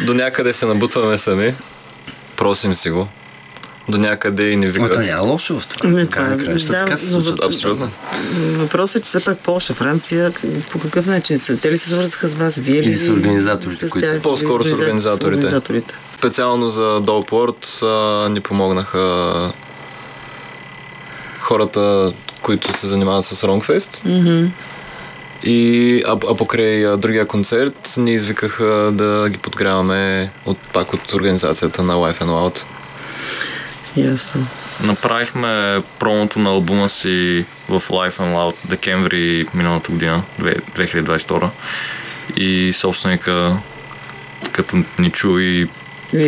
[0.02, 1.54] До някъде се набутваме сами.
[2.36, 3.08] Просим си го.
[3.88, 4.92] До някъде и ни Ама викат.
[4.94, 5.90] то няма лошо в това.
[5.90, 7.90] Не, Така това е- да, така се въп- Абсолютно.
[8.34, 10.32] Въпросът е, че все пак Полша, Франция,
[10.70, 11.56] по какъв начин са?
[11.56, 12.56] Те ли се свързаха с вас?
[12.56, 12.86] Вие ли?
[12.86, 14.22] Или с организаторите, с които-?
[14.22, 15.26] По-скоро с Организа- организаторите.
[15.28, 15.94] организаторите.
[16.18, 17.00] Специално за
[17.82, 17.88] а,
[18.28, 19.52] ни помогнаха
[21.48, 24.06] хората, които се занимават с Wrongfest.
[24.06, 24.48] Mm-hmm.
[25.44, 31.12] И, а, а покрай а, другия концерт ни извикаха да ги подгряваме от, пак от
[31.12, 32.62] организацията на Life and Loud.
[33.96, 34.46] Ясно.
[34.84, 41.48] Направихме промото на албума си в Life and Loud декември миналата година, две- 2022.
[42.36, 43.56] И собственика,
[44.52, 45.68] като ни чу и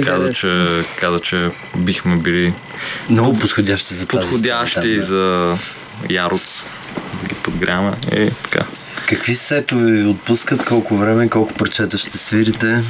[0.04, 2.54] Каза че, каза, че бихме били
[3.10, 5.02] Много подходящи за тази подходящи да.
[5.02, 5.56] за
[6.10, 6.64] Яроц.
[7.22, 8.64] Да ги подгряме и така.
[9.08, 12.82] Какви сетове ви отпускат, колко време, колко парчета ще свирите?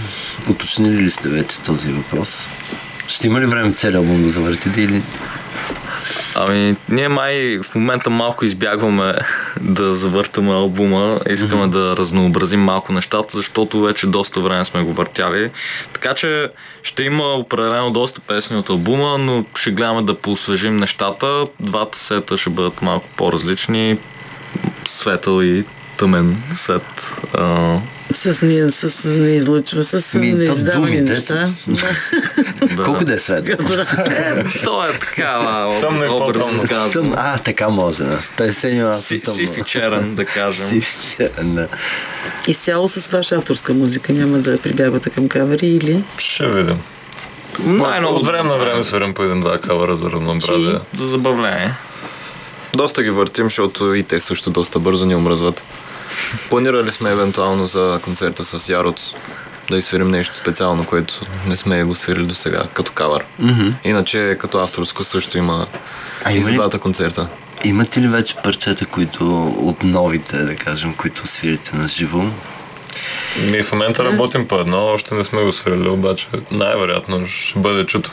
[0.49, 2.47] Уточнили ли сте вече този въпрос?
[3.09, 5.03] Ще има ли време целият албум да завъртите или...
[6.35, 9.15] Ами, ние май в момента малко избягваме
[9.61, 11.19] да завъртаме албума.
[11.31, 15.51] Искаме да разнообразим малко нещата, защото вече доста време сме го въртяли.
[15.93, 16.51] Така че
[16.83, 21.45] ще има определено доста песни от албума, но ще гледаме да поосвежим нещата.
[21.61, 23.99] Двата сета ще бъдат малко по-различни.
[24.85, 25.65] Светъл и
[25.97, 27.13] тъмен сет.
[27.35, 27.77] А,
[28.15, 31.49] С, не, с неизлъчва, с Ми, неиздавани неща.
[32.77, 32.85] да.
[32.85, 33.57] Колко да е средно?
[34.65, 37.15] То е така, да, Тъмно и образно казано.
[37.17, 38.19] А, така може, да.
[38.39, 39.37] 50 нюанса Си- тъмно.
[39.37, 40.67] Сив и черен, да кажем.
[40.69, 41.69] Сив и черен, да.
[42.47, 46.05] Изцяло с ваша авторска музика няма да прибягвате към кавери или...
[46.19, 46.79] Ще видим.
[47.59, 50.79] Най-много От време на време свирам по един-два кавара за разнообразие.
[50.95, 51.75] за забавление.
[52.75, 55.65] Доста ги въртим, защото и те също доста бързо ни омръзват.
[56.49, 59.15] Планирали сме евентуално за концерта с Яроц
[59.71, 63.25] да изсвирим нещо специално, което не сме го свирили до сега, като кавър.
[63.43, 63.73] Mm-hmm.
[63.85, 65.67] Иначе като авторско също има
[66.25, 67.29] А и има за двата концерта.
[67.65, 72.25] Имате ли вече парчета, които от новите, да кажем, които свирите на живо?
[73.51, 77.87] Ние в момента работим по едно, още не сме го свирили, обаче най-вероятно ще бъде
[77.87, 78.13] чуто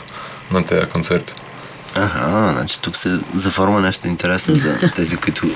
[0.50, 1.32] на тези концерти.
[1.94, 5.50] Ага, значи тук се заформа нещо интересно за тези, които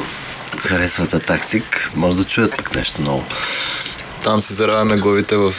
[0.58, 1.90] харесват Атаксик.
[1.96, 3.24] Може да чуят пък нещо ново.
[4.24, 5.54] Там си заравяме главите в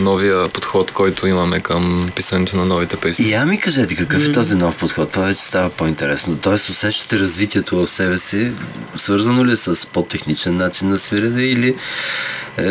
[0.00, 3.24] новия подход, който имаме към писането на новите песни.
[3.26, 5.10] И я ми кажете, какъв е този нов подход?
[5.10, 6.36] Това вече става по-интересно.
[6.36, 8.52] Тоест, усещате развитието в себе си,
[8.96, 11.76] свързано ли е с по-техничен начин на свирене или
[12.58, 12.64] е,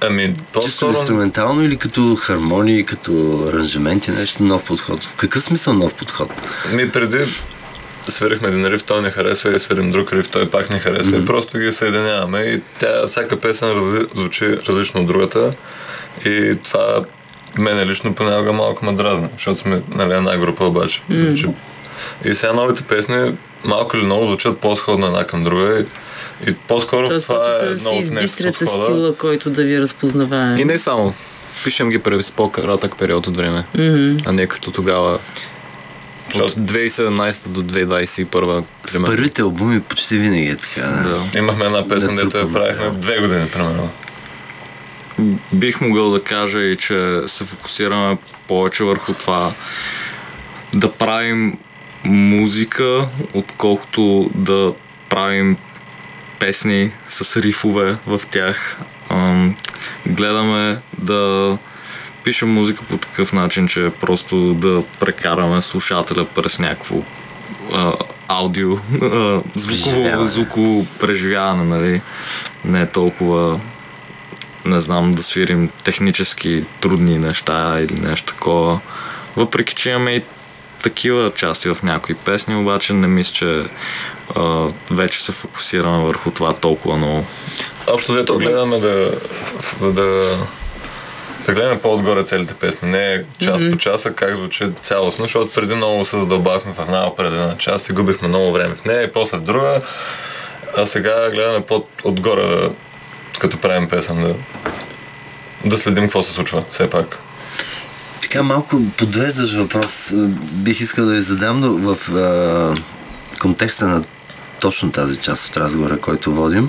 [0.00, 5.04] Ами, чисто инструментално или като хармонии, като аранжименти, нещо нов подход?
[5.04, 6.30] В какъв смисъл нов подход?
[6.72, 7.24] ми преди
[8.12, 11.22] свирихме един риф, той не харесва и свирим друг риф, той пак не харесва mm-hmm.
[11.22, 15.50] и просто ги съединяваме и тя, всяка песен разли, звучи различно от другата
[16.24, 17.02] и това
[17.58, 21.02] мене лично понякога малко ме дразни, защото сме нали, една група обаче.
[21.10, 21.52] Mm-hmm.
[22.24, 25.84] И сега новите песни малко или много звучат по-сходно една към друга и,
[26.50, 28.84] и по-скоро Тоест, това е да си много избистряте подхода.
[28.84, 30.56] стила, който да ви разпознавае.
[30.58, 31.14] И не само.
[31.64, 34.22] Пишем ги през по-кратък период от време, mm-hmm.
[34.26, 35.18] а не като тогава.
[36.34, 39.06] От 2017 до 2021 примерно.
[39.06, 40.86] Първите албуми почти винаги е така.
[40.86, 41.08] Да.
[41.08, 41.38] Да.
[41.38, 42.92] Имахме една песен, дето я правихме материал.
[42.92, 43.90] две години, примерно.
[45.52, 48.16] Бих могъл да кажа и че се фокусираме
[48.48, 49.52] повече върху това
[50.74, 51.58] да правим
[52.04, 54.72] музика, отколкото да
[55.08, 55.56] правим
[56.38, 58.76] песни с рифове в тях.
[59.10, 59.56] Ам,
[60.06, 61.58] гледаме да
[62.26, 66.96] пишем музика по такъв начин, че просто да прекараме слушателя през някакво
[67.72, 67.92] а,
[68.28, 72.00] аудио, а, звуково, звуково преживяване, нали?
[72.64, 73.60] Не е толкова
[74.64, 78.80] не знам, да свирим технически трудни неща или нещо такова.
[79.36, 80.22] Въпреки, че имаме и
[80.82, 83.64] такива части в някои песни, обаче не мисля, че
[84.36, 87.24] а, вече се фокусираме върху това толкова много.
[87.86, 89.12] Общо взето гледаме да,
[89.80, 90.36] да,
[91.46, 92.88] да гледаме по-отгоре целите песни.
[92.88, 93.72] Не час mm-hmm.
[93.72, 97.88] по час, а как звучи цялостно, защото преди много се задълбахме в една определена част
[97.88, 99.80] и губихме много време в нея и после в друга.
[100.76, 102.70] А сега гледаме по-отгоре, да,
[103.38, 104.34] като правим песен, да,
[105.70, 107.18] да следим какво се случва все пак.
[108.22, 110.12] Така малко подвеждаш въпрос.
[110.52, 112.74] Бих искал да ви задам, но в а,
[113.40, 114.02] контекста на
[114.60, 116.68] точно тази част от разговора, който водим.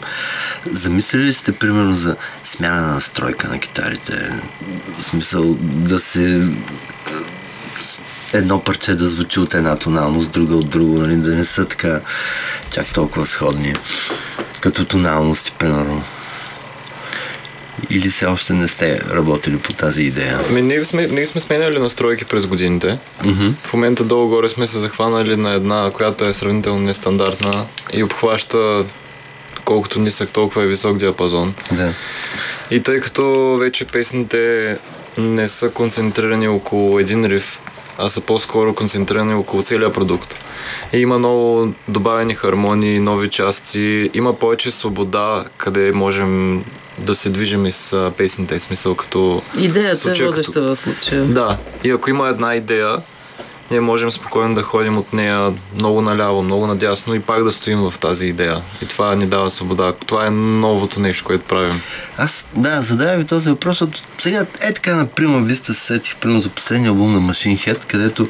[0.71, 4.33] Замислили ли сте, примерно, за смяна на настройка на китарите?
[4.99, 6.47] В смисъл да се
[8.33, 11.15] едно парче да звучи от една тоналност, друга от друго, нали?
[11.15, 11.99] да не са така
[12.71, 13.73] чак толкова сходни
[14.61, 16.03] като тоналности, примерно.
[17.89, 20.39] Или все още не сте работили по тази идея?
[20.49, 22.97] Ами, ние, сме, ние сме сменяли настройки през годините.
[23.23, 23.51] Mm-hmm.
[23.63, 28.85] В момента долу-горе сме се захванали на една, която е сравнително нестандартна и обхваща
[29.65, 31.53] колкото нисък, толкова е висок диапазон.
[31.71, 31.93] Да.
[32.71, 34.77] И тъй като вече песните
[35.17, 37.59] не са концентрирани около един риф,
[37.97, 40.45] а са по-скоро концентрирани около целия продукт.
[40.93, 46.63] И има много добавени хармонии, нови части, има повече свобода, къде можем
[46.97, 49.41] да се движим из песните, смисъл като...
[49.59, 50.75] Идеята случая, е водеща като...
[50.75, 51.23] в случая.
[51.23, 52.97] Да, и ако има една идея,
[53.71, 57.79] ние можем спокойно да ходим от нея много наляво, много надясно и пак да стоим
[57.79, 58.61] в тази идея.
[58.81, 59.93] И това ни дава свобода.
[60.05, 61.81] Това е новото нещо, което правим.
[62.17, 66.15] Аз, да, задавам ви този въпрос, защото сега е така, например, вие сте се сетих,
[66.15, 68.27] примерно за последния албум на Machine Head, където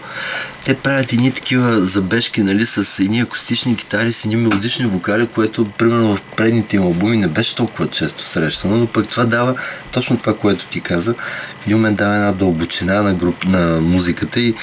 [0.65, 5.65] те правят едни такива забежки, нали, с едни акустични китари, с едни мелодични вокали, което,
[5.65, 9.55] примерно, в предните им албуми не беше толкова често срещано, но пък това дава
[9.91, 11.13] точно това, което ти каза.
[11.61, 14.55] В един момент дава една дълбочина на, груп, на музиката и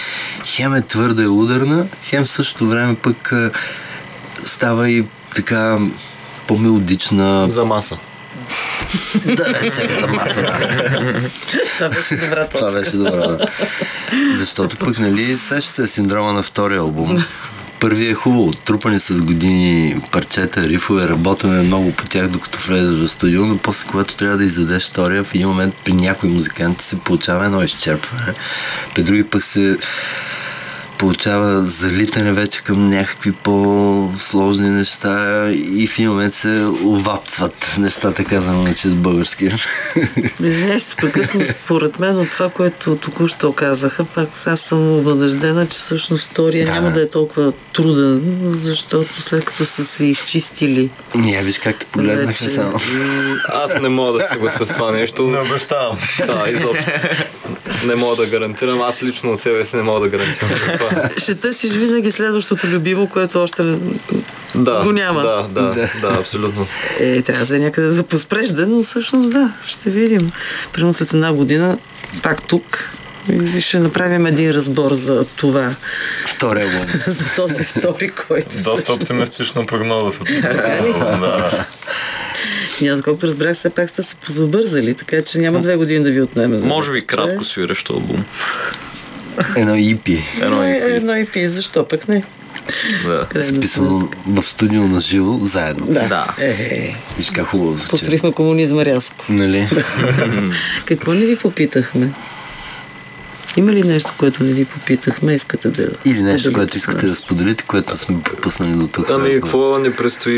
[0.44, 3.32] хем е твърда и ударна, хем в същото време пък
[4.44, 5.04] става и
[5.34, 5.78] така
[6.46, 7.46] по-мелодична.
[7.50, 7.98] За маса.
[9.24, 10.42] Да, чакай за маса.
[10.42, 10.58] Да.
[11.78, 12.80] Това беше добра Това точка.
[12.80, 13.46] беше добра, да.
[14.34, 17.24] Защото пък, нали, сеща се синдрома на втория албум.
[17.80, 23.08] Първият е хубаво, трупани с години парчета, рифове, работеме много по тях, докато влезеш в
[23.08, 27.00] студио, но после, когато трябва да издадеш втория, в един момент при някои музиканти се
[27.00, 28.34] получава едно изчерпване.
[28.94, 29.78] При други пък се
[30.98, 38.62] получава залитане вече към някакви по-сложни неща и в един момент се овапцват нещата, казано
[38.62, 39.50] на чист български.
[40.40, 44.04] Извинявай, ще прекъсна според мен от това, което току-що казаха.
[44.04, 46.94] Пак аз съм убедена, че всъщност втория Да, няма да.
[46.94, 52.26] да е толкова труден, защото след като са се изчистили Ние виж как те погледнах
[52.26, 52.80] вече, само.
[53.48, 55.22] Аз не мога да се съглася с това нещо.
[55.22, 55.98] Не обещавам.
[56.26, 56.90] Да, изобщо.
[57.84, 58.82] Не мога да гарантирам.
[58.82, 60.50] Аз лично от себе си не мога да гарантирам
[60.88, 61.10] това.
[61.18, 63.62] ще търсиш винаги следващото любимо, което още
[64.54, 65.22] Да, Го няма.
[65.22, 66.66] Да, да, да, да, абсолютно.
[67.00, 70.32] е, трябва за някъде да поспрежда, но всъщност да, ще видим.
[70.72, 71.78] Примерно след една година,
[72.22, 72.90] пак тук,
[73.56, 75.70] и ще направим един разбор за това,
[76.26, 76.86] Втория албум.
[77.06, 80.24] за този втори, който се- Доста оптимистична прогноза са.
[80.42, 81.64] Да.
[82.80, 86.10] И аз, колкото разбрах, все пак сте се позабързали, така че няма две години да
[86.10, 86.58] ви отнеме.
[86.58, 88.24] за Може би да кратко свирещ албум.
[89.56, 90.24] Едно ипи.
[90.42, 90.96] Едно Е, EP.
[90.96, 92.22] едно и пи, защо пък не?
[93.04, 93.26] Да.
[93.34, 95.86] Записано в студио на живо, заедно.
[95.86, 96.00] Да.
[96.00, 96.26] Да.
[96.38, 97.90] Е, е, Виж как хубаво звучи.
[97.90, 99.24] построихме комунизма рязко.
[99.28, 99.68] Нали?
[100.84, 102.10] Какво не ви попитахме?
[103.56, 107.64] Има ли нещо, което не ви попитахме, искате да Или нещо, което искате да споделите,
[107.64, 109.06] което сме пропуснали до тук.
[109.10, 110.36] Ами, какво ни предстои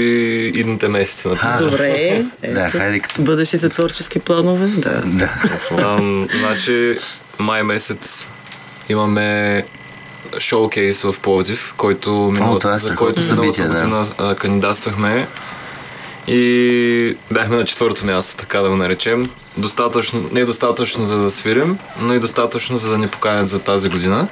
[0.49, 1.59] идните месеци, например?
[1.59, 3.23] Добре, Да, хайде като...
[3.23, 5.03] бъдещите творчески планове, да.
[5.05, 5.31] Да.
[6.41, 6.99] Значи,
[7.39, 8.27] май месец
[8.89, 9.65] имаме
[10.39, 13.75] шоукейс в Пловдив, който минал, това е за който миналата събитие, да.
[13.75, 15.29] година а, кандидатствахме
[16.27, 19.31] и бяхме на четвърто място, така да го наречем.
[19.57, 23.89] Достатъчно, не достатъчно за да свирим, но и достатъчно за да ни поканят за тази
[23.89, 24.29] година.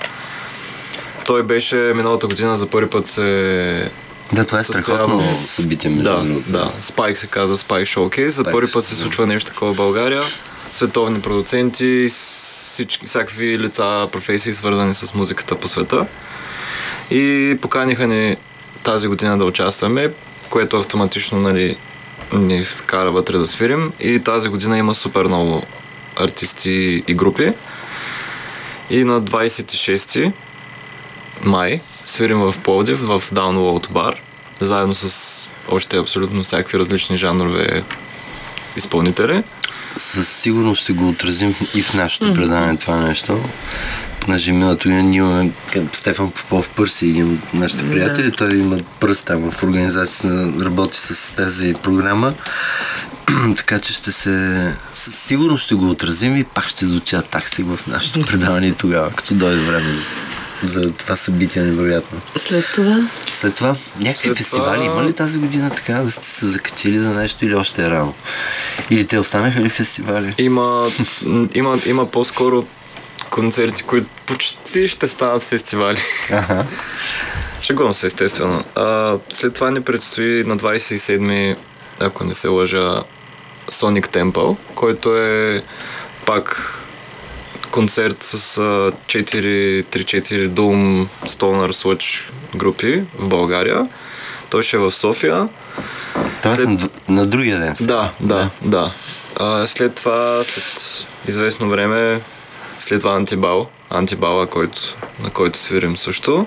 [1.26, 3.90] Той беше миналата година за първи път се
[4.32, 6.72] Да, това е страхотно събитие, да, да.
[6.82, 8.28] Spike се казва Spike Showcase.
[8.28, 9.00] За първи път се да.
[9.00, 10.22] случва нещо такова в България.
[10.72, 12.06] Световни продуценти,
[12.74, 16.06] всички, всякакви лица, професии, свързани с музиката по света.
[17.10, 18.36] И поканиха ни
[18.82, 20.10] тази година да участваме,
[20.50, 21.76] което автоматично нали,
[22.32, 23.92] ни вкара вътре да свирим.
[24.00, 25.62] И тази година има супер много
[26.20, 27.52] артисти и групи.
[28.90, 30.32] И на 26
[31.42, 34.16] май свирим в Пловдив, в Download Bar,
[34.60, 37.82] заедно с още абсолютно всякакви различни жанрове
[38.76, 39.42] изпълнители.
[39.98, 43.44] Със сигурност ще го отразим и в нашето предаване това нещо.
[44.20, 45.50] понеже миналото година ние имаме
[45.92, 51.34] Стефан Попов Пърси, един от нашите приятели, той има пръст там в организацията, работи с
[51.34, 52.34] тази програма.
[53.56, 54.74] така че ще се...
[54.94, 59.34] Със сигурност ще го отразим и пак ще звучат такси в нашето предаване тогава, като
[59.34, 60.02] дойде време за,
[60.64, 62.20] за това събитие, невероятно.
[62.36, 66.26] След това След това, някакви След фестивали това- има ли тази година така да сте
[66.26, 68.14] се закачили за нещо или още е рано?
[68.90, 70.34] Или те останаха ли фестивали?
[70.38, 70.88] Има,
[71.54, 72.66] има, има по-скоро
[73.30, 75.98] концерти, които почти ще станат фестивали.
[76.30, 76.66] Аха.
[77.62, 78.64] Шегувам се, естествено.
[78.74, 81.56] А, след това ни предстои на 27,
[82.00, 83.02] ако не се лъжа,
[83.70, 85.62] Sonic Temple, който е
[86.26, 86.78] пак
[87.74, 88.62] концерт с а,
[89.06, 92.20] 4, 3-4 Doom Stoner Sludge
[92.56, 93.88] групи в България.
[94.50, 95.48] Той ще е в София.
[96.42, 97.76] Тоест След- на, другия ден.
[97.76, 97.86] са.
[97.86, 98.90] Да, да, да.
[99.36, 100.80] А, след това, след
[101.28, 102.20] известно време,
[102.78, 104.80] след това антибал, антибала, който,
[105.22, 106.46] на който свирим също.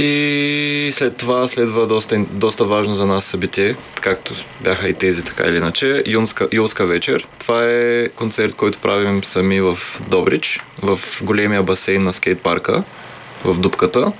[0.00, 5.44] И след това следва доста, доста важно за нас събитие, както бяха и тези, така
[5.44, 7.26] или иначе, Юнска, Юлска вечер.
[7.38, 9.78] Това е концерт, който правим сами в
[10.08, 12.82] Добрич, в големия басейн на скейт парка,
[13.44, 14.12] в Дупката,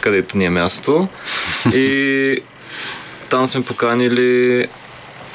[0.00, 1.08] където ни е мястото.
[1.74, 2.38] И
[3.30, 4.66] там сме поканили,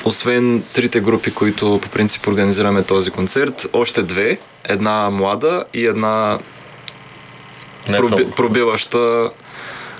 [0.06, 4.38] освен трите групи, които по принцип организираме този концерт, още две.
[4.64, 6.40] Една млада и една
[7.88, 9.30] проби, пробиваща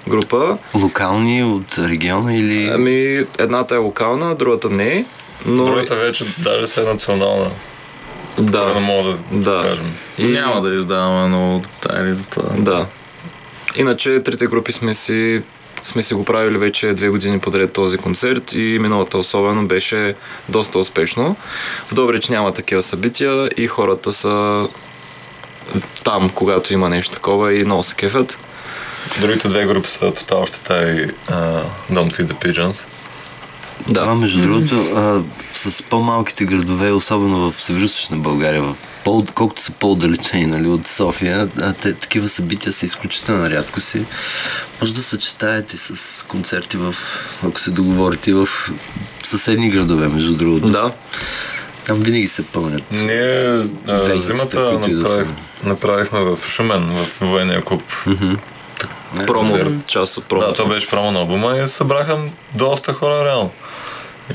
[0.08, 0.58] група.
[0.76, 2.70] Локални от региона или...
[2.74, 5.06] Ами, едната е локална, другата не.
[5.46, 5.66] Но...
[5.66, 7.46] Другата вече даже се е национална.
[8.40, 9.62] Не Да, мога да, Да.
[9.70, 9.94] кажем.
[10.18, 10.26] И...
[10.26, 12.50] Няма да издаваме много детайли за това.
[12.58, 12.86] да.
[13.76, 15.42] Иначе трите групи сме си,
[15.84, 20.16] сме си го правили вече две години подред този концерт и миналата особено беше
[20.50, 21.36] доста успешно.
[21.88, 24.68] В Добрич няма такива събития и хората са
[26.04, 28.38] там, когато има нещо такова и много се кефят.
[29.22, 32.86] Другите две групи са Total Щета и uh, Don't Feed the Pigeons.
[33.88, 34.16] Това, Да.
[34.16, 35.22] между другото, а,
[35.54, 41.50] с по-малките градове, особено в Северо-Источна България, в по, колкото са по-отдалечени нали, от София,
[41.62, 44.06] а, те, такива събития са изключително рядко си.
[44.82, 46.96] Може да съчетаете с концерти в,
[47.44, 48.48] ако се договорите, в
[49.24, 50.70] съседни градове, между другото.
[50.70, 50.92] Да.
[51.86, 52.84] Там винаги се пълнят.
[52.92, 55.28] Ние а, зимата направих,
[55.64, 57.84] направихме в Шумен, в военния клуб.
[59.28, 59.74] Промо, концерт.
[59.88, 60.42] част от промо.
[60.42, 62.18] Да, то беше промо на албума и събраха
[62.54, 63.52] доста хора реално.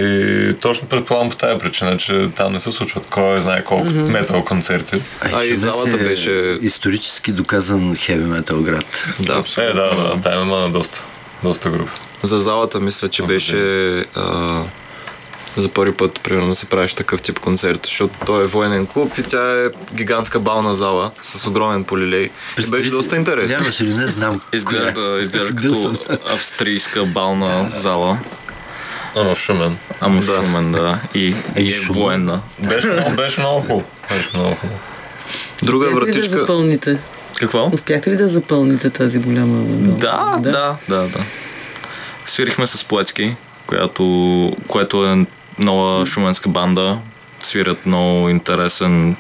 [0.00, 4.44] И точно предполагам по тази причина, че там не се случват кой знае колко метал
[4.44, 5.02] концерти.
[5.32, 9.04] А и залата беше- Исторически доказан хеви метал град.
[9.20, 9.44] Да.
[9.58, 11.02] Е, да, да, там има доста,
[11.44, 11.90] доста групи.
[12.22, 13.56] За залата мисля, че беше
[14.14, 14.62] а,
[15.56, 19.18] за първи път, примерно, да се правиш такъв тип концерт, защото той е военен клуб
[19.18, 22.22] и тя е гигантска бална зала с огромен полилей.
[22.22, 23.56] И Представи беше си, доста интересно.
[23.56, 24.40] Вярваш или не, знам.
[24.52, 25.96] Изглежда, изглежда съм.
[25.98, 28.18] като австрийска бална зала.
[29.16, 29.76] Ама в Шумен.
[30.00, 30.26] Ама Да.
[30.26, 30.42] да.
[30.42, 30.98] шумен, да.
[31.14, 32.02] И, и е Шумен.
[32.02, 32.40] военна.
[32.60, 33.84] Беше, много- беше много хубаво.
[34.10, 34.78] Беше много хубаво.
[35.62, 36.40] Друга успяхте ли да вратичка.
[36.40, 36.98] запълните?
[37.36, 37.70] Какво?
[37.72, 39.62] Успяхте ли да запълните тази голяма
[39.98, 41.20] Да, да, да, да.
[42.26, 43.36] Свирихме с Плецки,
[43.66, 44.02] която,
[44.68, 45.26] което е
[45.58, 46.98] нова шуменска банда.
[47.42, 49.16] Свирят много интересен,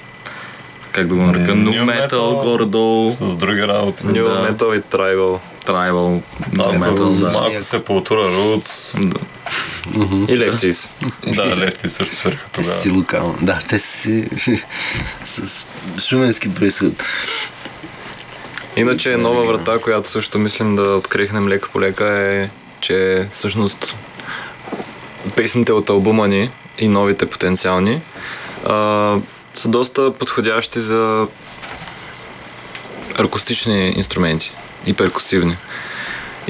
[0.92, 2.08] как да го нарека, metal.
[2.08, 4.02] metal, горе-долу, С други работи.
[4.04, 4.52] New Да.
[4.52, 5.38] Metal и Tribal.
[5.66, 6.20] tribal,
[6.52, 7.30] Малко, metal, да.
[7.30, 8.98] малко сепултура, Roots.
[9.02, 9.18] да.
[10.32, 10.88] И Lefties.
[11.26, 12.74] Да, лефти също свириха Те тогава.
[12.74, 13.38] си локално.
[13.42, 14.28] Да, те си
[15.24, 15.66] с
[16.00, 16.92] шуменски происход.
[18.76, 22.48] Иначе нова врата, която също мислим да открихнем лека по лека е,
[22.80, 23.96] че всъщност
[25.36, 28.00] песните от албума ни и новите потенциални
[28.66, 29.16] а,
[29.54, 31.26] са доста подходящи за
[33.18, 34.52] акустични инструменти
[34.86, 35.56] и перкусивни.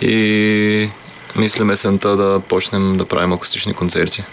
[0.02, 0.88] И
[1.36, 4.24] мислим есента да почнем да правим акустични концерти.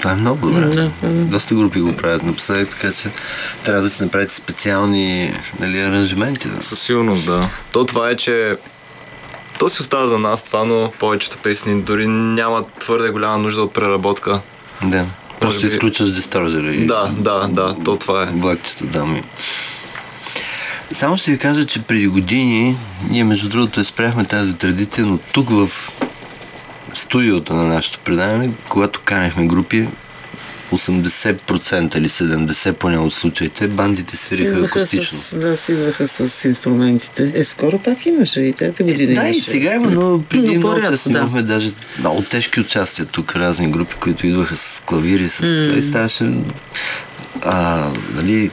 [0.00, 0.66] Това е много добре.
[0.66, 0.90] Да.
[1.02, 3.08] Доста групи го правят напоследък, така че
[3.64, 6.48] трябва да си направите специални нали, аранжименти.
[6.48, 6.62] Да.
[6.62, 7.48] Със сигурност, да.
[7.72, 8.56] То това е, че
[9.60, 13.72] то си остава за нас това, но повечето песни дори нямат твърде голяма нужда от
[13.72, 14.40] преработка.
[14.82, 15.04] да.
[15.40, 18.26] Просто би- изключваш дисторжера и Да, да, да, то това е.
[18.26, 19.22] влакчето да ми.
[20.92, 22.76] Само ще ви кажа, че преди години
[23.10, 25.68] ние между другото изпряхме тази традиция, но тук в
[26.94, 29.88] студиото на нашето предаване, когато канехме групи,
[30.70, 35.18] 80% или 70% поне от случаите, бандите свириха Идваха акустично.
[35.18, 37.32] С, да, си идваха с инструментите.
[37.34, 39.38] Е, скоро пак имаше и тези години Да, имаше.
[39.38, 41.18] и сега има, но преди Но много често да.
[41.18, 45.82] имахме даже много тежки участия тук, разни групи, които идваха с клавири, с това и
[45.82, 46.32] ставаше
[47.42, 48.50] а, нали,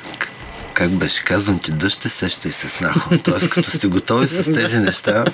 [0.73, 1.23] как беше?
[1.23, 3.17] Казвам ти дъжд, те сещай се с нахо.
[3.23, 5.25] Тоест, като сте готови с тези неща,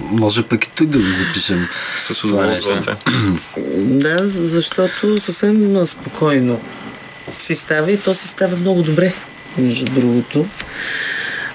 [0.00, 1.68] може пък и тук да го запишем.
[1.98, 2.94] С удоволствие.
[3.76, 6.60] Да, защото съвсем спокойно
[7.38, 9.12] си става и то си става много добре,
[9.58, 10.46] между другото.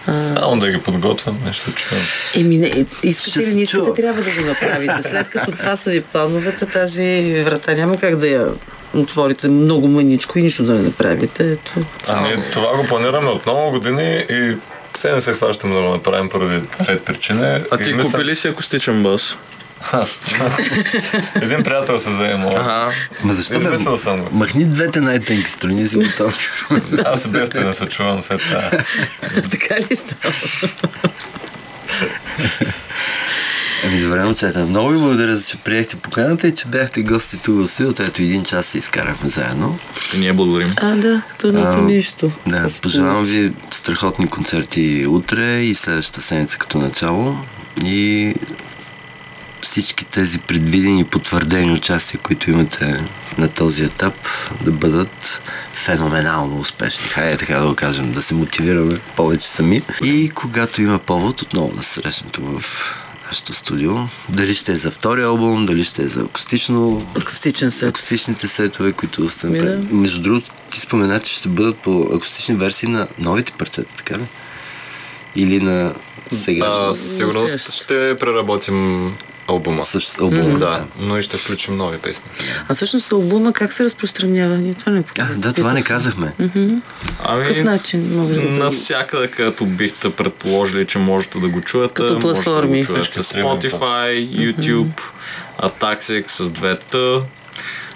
[0.06, 2.04] Само да ги подготвям, нещо чувам.
[2.36, 5.10] Еми, не, искате се не искате, трябва да го направите.
[5.10, 8.48] След като това са ви плановете, тази врата няма как да я
[8.94, 11.52] отворите много мъничко и нищо да не направите.
[11.52, 11.72] Ето.
[12.10, 14.56] А ние това го планираме от много години и
[14.96, 17.64] все не се хващаме да го направим поради ред причини.
[17.72, 19.36] А ти мисля- купи ли си акустичен бас?
[21.36, 22.60] Един приятел се взе моят.
[22.60, 22.92] Ага.
[23.24, 23.58] Ма защо?
[23.58, 24.28] Измислил съм го.
[24.32, 26.66] Махни двете най-тенки страни си готов.
[27.06, 28.62] Аз без това да се чувам след това.
[29.52, 30.34] така ли става?
[33.86, 34.66] Ами добре, момчета.
[34.66, 38.04] Много ви благодаря, за че приехте поканата и че бяхте гости тук в студиото.
[38.04, 39.80] Ето един час се изкарахме заедно.
[40.16, 40.74] И ние благодарим.
[40.78, 42.32] А, да, като А, нищо.
[42.48, 47.38] Да, пожелавам ви страхотни концерти утре и следващата седмица като начало.
[47.84, 48.34] И
[49.62, 53.04] всички тези предвидени потвърдени участия, които имате
[53.38, 54.14] на този етап,
[54.62, 55.42] да бъдат
[55.74, 57.08] феноменално успешни.
[57.08, 59.82] Хайде така да го кажем, да се мотивираме повече сами.
[60.04, 62.96] И когато има повод, отново да се срещнем тук в
[63.32, 63.92] нашето студио.
[64.30, 67.90] Дали ще е за втори албум, дали ще е за акустично Акустичен сет.
[67.90, 69.76] акустичните сетове, които сте направили.
[69.78, 69.96] да.
[69.96, 74.24] Между другото, ти спомена, че ще бъдат по акустични версии на новите парчета, така ли?
[75.36, 75.94] Или на
[76.32, 76.66] сега?
[76.66, 79.12] А, със сигурност ще преработим
[79.52, 79.86] албума.
[79.86, 82.32] Същ албума, Да, но и ще включим нови песни.
[82.70, 84.58] А всъщност албума как се разпространява?
[84.58, 86.34] Ние това не А, да, това не казахме.
[87.24, 88.42] Ами, Какъв начин може да?
[88.42, 91.94] Навсякъде, където бихте предположили, че можете да го чуете.
[91.94, 92.82] Като можете платформи.
[92.82, 93.20] Да чуете.
[93.20, 95.02] Spotify, YouTube,
[95.60, 97.20] Ataxic с двете.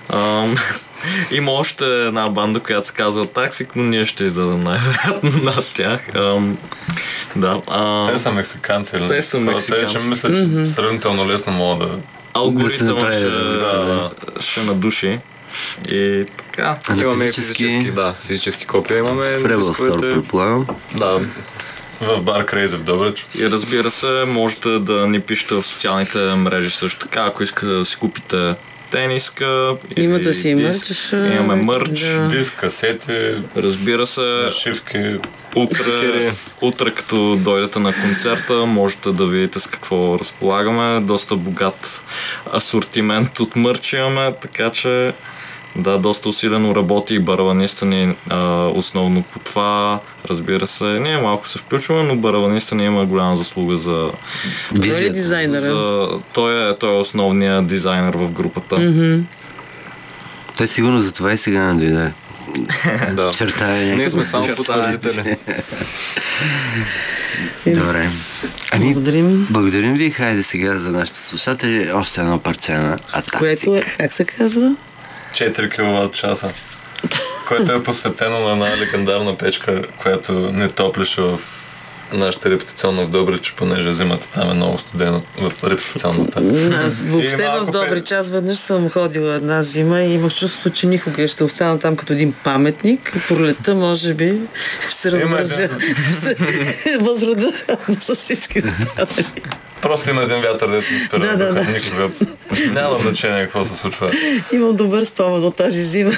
[0.10, 0.56] Ам,
[1.32, 6.16] Има още една банда, която се казва Taxic, но ние ще издадем най-вероятно над тях.
[6.16, 6.58] Ам,
[7.36, 7.62] да.
[7.68, 9.08] а, Те са мексиканци, или?
[9.08, 9.94] Те са мексиканци.
[9.94, 11.98] Те, че мисля, че сравнително лесно могат да...
[12.34, 15.20] алгоритъма направи ще, разлика, да, ще надуши.
[15.92, 16.78] И така.
[16.90, 19.38] А Имаме физически- физически, да, физически копия имаме.
[19.38, 20.66] В Rebel Store, предполагам.
[20.96, 21.20] Да,
[22.02, 23.26] В бар Крейзи в Добрич.
[23.40, 27.86] И разбира се, можете да ни пишете в социалните мрежи също така, ако искате да
[27.86, 28.56] си купите
[28.96, 29.76] тениска.
[29.98, 30.90] Има да си диск.
[30.90, 32.00] мърч, а, Имаме мърч.
[32.00, 32.28] да.
[32.28, 35.18] Диск, касети, Разбира се, нашивки.
[35.56, 36.32] утре,
[36.62, 41.00] утре като дойдете на концерта, можете да видите с какво разполагаме.
[41.00, 42.02] Доста богат
[42.56, 45.14] асортимент от мърч имаме, така че
[45.76, 50.00] да, доста усилено работи и барабаниста ни а, основно по това.
[50.30, 53.92] Разбира се, ние малко се включваме, но барабаниста ни има голяма заслуга за...
[53.92, 54.12] Той
[54.78, 55.14] е Визията.
[55.14, 55.62] дизайнера.
[55.62, 58.94] за той, е, той е основният дизайнер в групата.
[60.58, 62.12] Той сигурно за това и сега не дойде.
[63.14, 63.32] да.
[63.32, 64.10] Чертая Ние някакво.
[64.10, 65.38] сме само потвърдители.
[67.68, 68.10] Добре.
[68.72, 69.48] Ами, Благодарим.
[69.50, 70.12] благодарим ви.
[70.12, 71.92] Хайде сега за нашите слушатели.
[71.92, 73.40] Още едно парче на Атаксик.
[73.40, 74.76] Което е, как се казва?
[75.36, 76.54] 4 кВт часа.
[77.48, 81.40] Което е посветено на една легендарна печка, която не топлеше в
[82.14, 86.42] нашата репетиционна в Добрич, понеже зимата там е много студено в репетиционната.
[86.42, 90.70] На, въобще в малко добри пе- час веднъж съм ходила една зима и имах чувството,
[90.70, 93.14] че никога ще остана там като един паметник.
[93.28, 94.42] Пролета, може би,
[94.90, 95.70] ще се размразя.
[97.00, 97.52] възрода
[98.00, 99.26] с всички останали.
[99.86, 102.10] Просто има един вятър, дето не спира Да, да, да, никога.
[102.72, 104.12] Няма значение какво се случва.
[104.52, 106.12] Имам добър спомен от тази зима.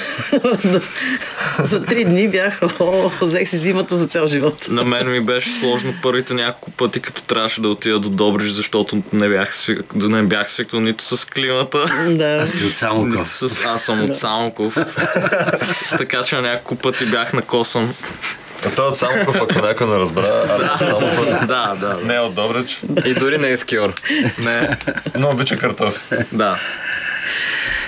[1.59, 4.67] за три дни бях, о, взех си зимата за цял живот.
[4.69, 9.03] На мен ми беше сложно първите няколко пъти, като трябваше да отида до Добрич, защото
[9.13, 9.95] не бях, свик...
[9.95, 12.39] не бях свикнал нито с климата, Да.
[12.43, 13.27] Аз си от Самоков.
[13.27, 13.65] с...
[13.65, 14.77] Аз съм от Самоков.
[15.97, 17.93] така че на няколко пъти бях накосан.
[18.65, 22.33] А той от Самоков, ако някой не разбра, а Самоков да, да, не е от
[22.35, 23.93] Добрич, И дори не е скиор.
[24.43, 24.77] Не,
[25.15, 25.99] но обича картофи.
[26.31, 26.59] да.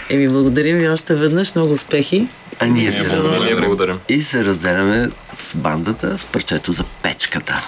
[0.09, 1.55] Еми, благодарим ви още веднъж.
[1.55, 2.27] Много успехи.
[2.59, 3.99] А ние се благодарим.
[4.09, 7.61] И се разделяме с бандата с парчето за печката.